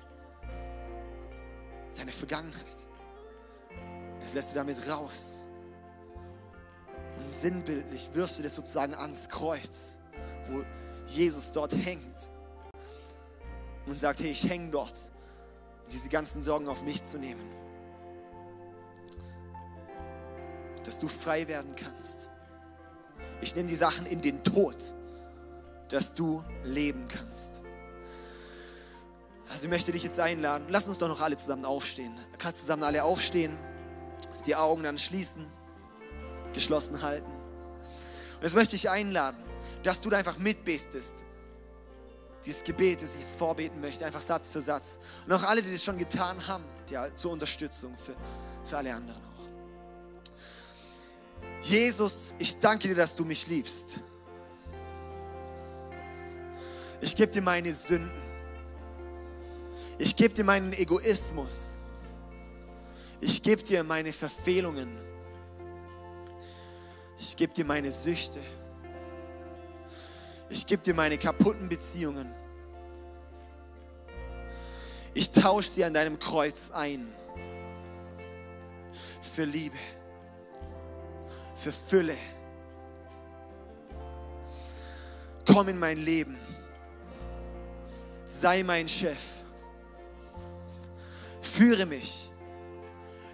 deine 1.99 2.11
Vergangenheit. 2.11 2.87
Das 4.19 4.33
lässt 4.33 4.51
du 4.51 4.55
damit 4.55 4.79
raus. 4.89 5.45
Und 7.19 7.25
sinnbildlich 7.25 8.09
wirfst 8.15 8.39
du 8.39 8.43
das 8.43 8.55
sozusagen 8.55 8.95
ans 8.95 9.29
Kreuz, 9.29 9.99
wo 10.47 10.65
Jesus 11.05 11.53
dort 11.53 11.75
hängt 11.75 12.32
und 13.93 13.99
sagt, 13.99 14.21
hey, 14.21 14.31
ich 14.31 14.49
hänge 14.49 14.71
dort, 14.71 14.99
diese 15.91 16.09
ganzen 16.09 16.43
Sorgen 16.43 16.67
auf 16.67 16.83
mich 16.83 17.03
zu 17.05 17.19
nehmen. 17.19 17.43
Dass 20.83 20.99
du 20.99 21.09
frei 21.09 21.47
werden 21.47 21.75
kannst. 21.77 22.31
Ich 23.43 23.55
nehme 23.55 23.69
die 23.69 23.75
Sachen 23.75 24.07
in 24.07 24.23
den 24.23 24.43
Tod, 24.43 24.77
dass 25.91 26.15
du 26.15 26.43
leben 26.65 27.07
kannst. 27.07 27.61
Also 29.51 29.65
ich 29.65 29.71
möchte 29.71 29.93
dich 29.93 30.05
jetzt 30.05 30.19
einladen. 30.19 30.69
Lass 30.71 30.89
uns 30.89 30.97
doch 30.97 31.09
noch 31.09 31.21
alle 31.21 31.37
zusammen 31.37 31.67
aufstehen. 31.67 32.15
Kannst 32.39 32.61
zusammen 32.61 32.85
alle 32.85 33.05
aufstehen, 33.05 33.55
die 34.47 34.57
Augen 34.57 34.85
dann 34.85 34.99
schließen, 34.99 35.47
geschlossen 36.55 37.03
halten. 37.03 37.31
Und 38.37 38.43
jetzt 38.43 38.55
möchte 38.55 38.75
ich 38.75 38.89
einladen, 38.89 39.37
dass 39.83 40.01
du 40.01 40.09
da 40.09 40.17
einfach 40.17 40.39
mitbetest 40.39 41.27
dieses 42.45 42.65
Gebet, 42.65 43.03
das 43.03 43.17
ich 43.17 43.25
vorbeten 43.25 43.81
möchte, 43.81 44.05
einfach 44.05 44.21
Satz 44.21 44.49
für 44.49 44.61
Satz. 44.61 44.99
Und 45.27 45.33
auch 45.33 45.43
alle, 45.45 45.63
die 45.63 45.71
das 45.71 45.85
schon 45.85 45.99
getan 45.99 46.47
haben, 46.47 46.65
ja, 46.91 47.15
zur 47.15 47.33
Unterstützung 47.33 47.97
für, 47.97 48.15
für 48.65 48.77
alle 48.77 48.95
anderen 48.95 49.21
auch. 49.21 49.49
Jesus, 51.63 52.35
ich 52.39 52.59
danke 52.59 52.89
dir, 52.89 52.97
dass 52.97 53.15
du 53.15 53.25
mich 53.25 53.47
liebst. 53.47 54.01
Ich 57.01 57.15
gebe 57.15 57.33
dir 57.33 57.43
meine 57.43 57.73
Sünden. 57.73 58.11
Ich 59.99 60.17
gebe 60.17 60.35
dir 60.35 60.45
meinen 60.45 60.73
Egoismus. 60.73 61.79
Ich 63.21 63.43
gebe 63.43 63.63
dir 63.63 63.85
meine 63.85 64.13
Verfehlungen. 64.13 64.91
Ich 67.19 67.37
gebe 67.37 67.53
dir 67.53 67.65
meine 67.65 67.91
Süchte. 67.93 68.41
Ich 70.53 70.67
gebe 70.67 70.83
dir 70.83 70.93
meine 70.93 71.17
kaputten 71.17 71.67
Beziehungen. 71.67 72.31
Ich 75.15 75.33
tausche 75.33 75.71
sie 75.71 75.83
an 75.83 75.95
deinem 75.95 76.19
Kreuz 76.19 76.71
ein. 76.73 77.11
Für 79.35 79.45
Liebe. 79.45 79.77
Für 81.55 81.73
Fülle. 81.73 82.19
Komm 85.47 85.71
in 85.71 85.79
mein 85.79 85.97
Leben. 85.97 86.37
Sei 88.27 88.62
mein 88.62 88.87
Chef. 88.87 89.25
Führe 91.41 91.87
mich. 91.87 92.31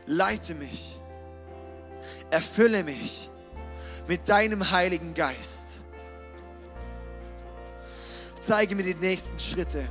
Leite 0.07 0.54
mich. 0.54 1.00
Erfülle 2.31 2.85
mich 2.85 3.28
mit 4.07 4.28
deinem 4.28 4.70
Heiligen 4.70 5.14
Geist 5.14 5.58
zeige 8.48 8.74
mir 8.74 8.82
die 8.82 8.94
nächsten 8.94 9.38
Schritte. 9.38 9.87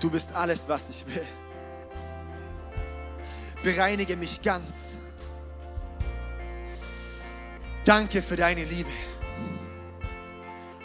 Du 0.00 0.10
bist 0.10 0.34
alles, 0.34 0.68
was 0.68 0.88
ich 0.90 1.06
will. 1.06 1.26
Bereinige 3.62 4.16
mich 4.16 4.42
ganz. 4.42 4.96
Danke 7.84 8.20
für 8.20 8.34
deine 8.34 8.64
Liebe. 8.64 8.90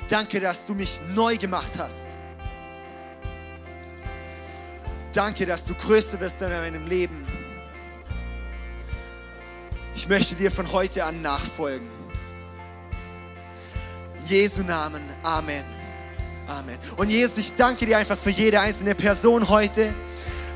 Danke, 0.08 0.40
dass 0.40 0.64
du 0.68 0.76
mich 0.76 1.02
neu 1.16 1.38
gemacht 1.38 1.72
hast. 1.80 2.20
Danke, 5.12 5.48
dass 5.48 5.66
du 5.66 5.74
größer 5.74 6.20
wirst 6.20 6.40
in 6.42 6.50
meinem 6.50 6.86
Leben. 6.86 7.28
Ich 9.96 10.08
möchte 10.08 10.36
dir 10.36 10.52
von 10.52 10.72
heute 10.72 11.04
an 11.04 11.24
nachfolgen. 11.24 12.01
Jesu 14.32 14.64
Namen. 14.64 15.02
Amen. 15.24 15.62
Amen. 16.48 16.78
Und 16.96 17.12
Jesus, 17.12 17.38
ich 17.38 17.54
danke 17.54 17.86
dir 17.86 17.98
einfach 17.98 18.18
für 18.18 18.30
jede 18.30 18.62
einzelne 18.62 18.96
Person 18.96 19.50
heute, 19.50 19.94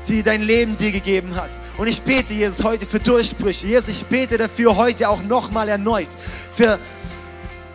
die 0.08 0.22
dein 0.22 0.40
Leben 0.40 0.74
dir 0.76 0.90
gegeben 0.90 1.34
hat. 1.36 1.50
Und 1.76 1.86
ich 1.86 2.00
bete, 2.00 2.32
Jesus, 2.32 2.64
heute 2.64 2.86
für 2.86 3.00
Durchbrüche. 3.00 3.66
Jesus, 3.66 3.88
ich 3.88 4.06
bete 4.06 4.38
dafür 4.38 4.76
heute 4.76 5.10
auch 5.10 5.22
nochmal 5.24 5.68
erneut 5.68 6.08
für, 6.54 6.78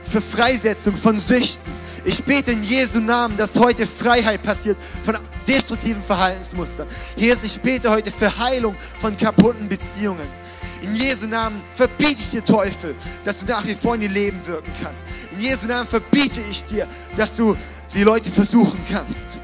für 0.02 0.22
Freisetzung 0.22 0.98
von 0.98 1.20
Süchten. 1.20 1.72
Ich 2.04 2.24
bete 2.24 2.54
in 2.54 2.64
Jesu 2.64 3.00
Namen, 3.00 3.38
dass 3.38 3.56
heute 3.56 3.86
Freiheit 3.86 4.42
passiert 4.42 4.78
von 5.04 5.16
destruktiven 5.48 6.02
Verhaltensmustern. 6.02 6.88
Jesus, 7.16 7.44
ich 7.44 7.62
bete 7.62 7.92
heute 7.92 8.12
für 8.12 8.36
Heilung 8.40 8.76
von 8.98 9.16
kaputten 9.16 9.70
Beziehungen. 9.70 10.28
In 10.82 10.96
Jesu 10.96 11.28
Namen 11.28 11.62
verbiete 11.76 12.16
ich 12.18 12.32
dir, 12.32 12.44
Teufel, 12.44 12.96
dass 13.24 13.38
du 13.38 13.46
nach 13.46 13.64
wie 13.66 13.76
vor 13.76 13.94
in 13.94 14.02
ihr 14.02 14.10
Leben 14.10 14.40
wirken 14.48 14.72
kannst. 14.84 15.04
In 15.32 15.40
Jesu 15.40 15.68
Namen 15.68 15.88
verbiete 15.88 16.42
ich 16.50 16.64
dir, 16.66 16.88
dass 17.16 17.36
du 17.36 17.56
die 17.94 18.04
Leute 18.04 18.32
versuchen 18.32 18.80
kannst. 18.90 19.40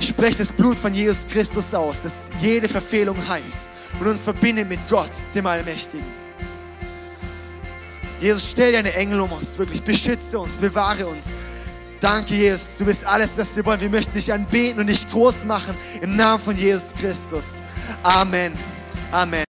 Ich 0.00 0.08
spreche 0.08 0.38
das 0.38 0.52
Blut 0.52 0.76
von 0.76 0.92
Jesus 0.92 1.20
Christus 1.30 1.72
aus, 1.74 2.02
das 2.02 2.14
jede 2.40 2.68
Verfehlung 2.68 3.16
heilt 3.28 3.44
und 4.00 4.06
uns 4.06 4.20
verbindet 4.20 4.68
mit 4.68 4.80
Gott, 4.88 5.10
dem 5.34 5.46
Allmächtigen. 5.46 6.06
Jesus, 8.18 8.50
stell 8.50 8.72
deine 8.72 8.92
Engel 8.94 9.20
um 9.20 9.32
uns, 9.32 9.58
wirklich 9.58 9.82
beschütze 9.82 10.38
uns, 10.38 10.56
bewahre 10.56 11.06
uns. 11.06 11.26
Danke, 12.00 12.34
Jesus, 12.34 12.76
du 12.78 12.84
bist 12.84 13.04
alles, 13.04 13.30
was 13.36 13.54
wir 13.54 13.64
wollen. 13.64 13.80
Wir 13.80 13.90
möchten 13.90 14.12
dich 14.12 14.32
anbeten 14.32 14.80
und 14.80 14.88
dich 14.88 15.08
groß 15.08 15.44
machen 15.44 15.76
im 16.00 16.16
Namen 16.16 16.42
von 16.42 16.56
Jesus 16.56 16.92
Christus. 16.98 17.46
Amen. 18.02 18.52
Amen. 19.12 19.51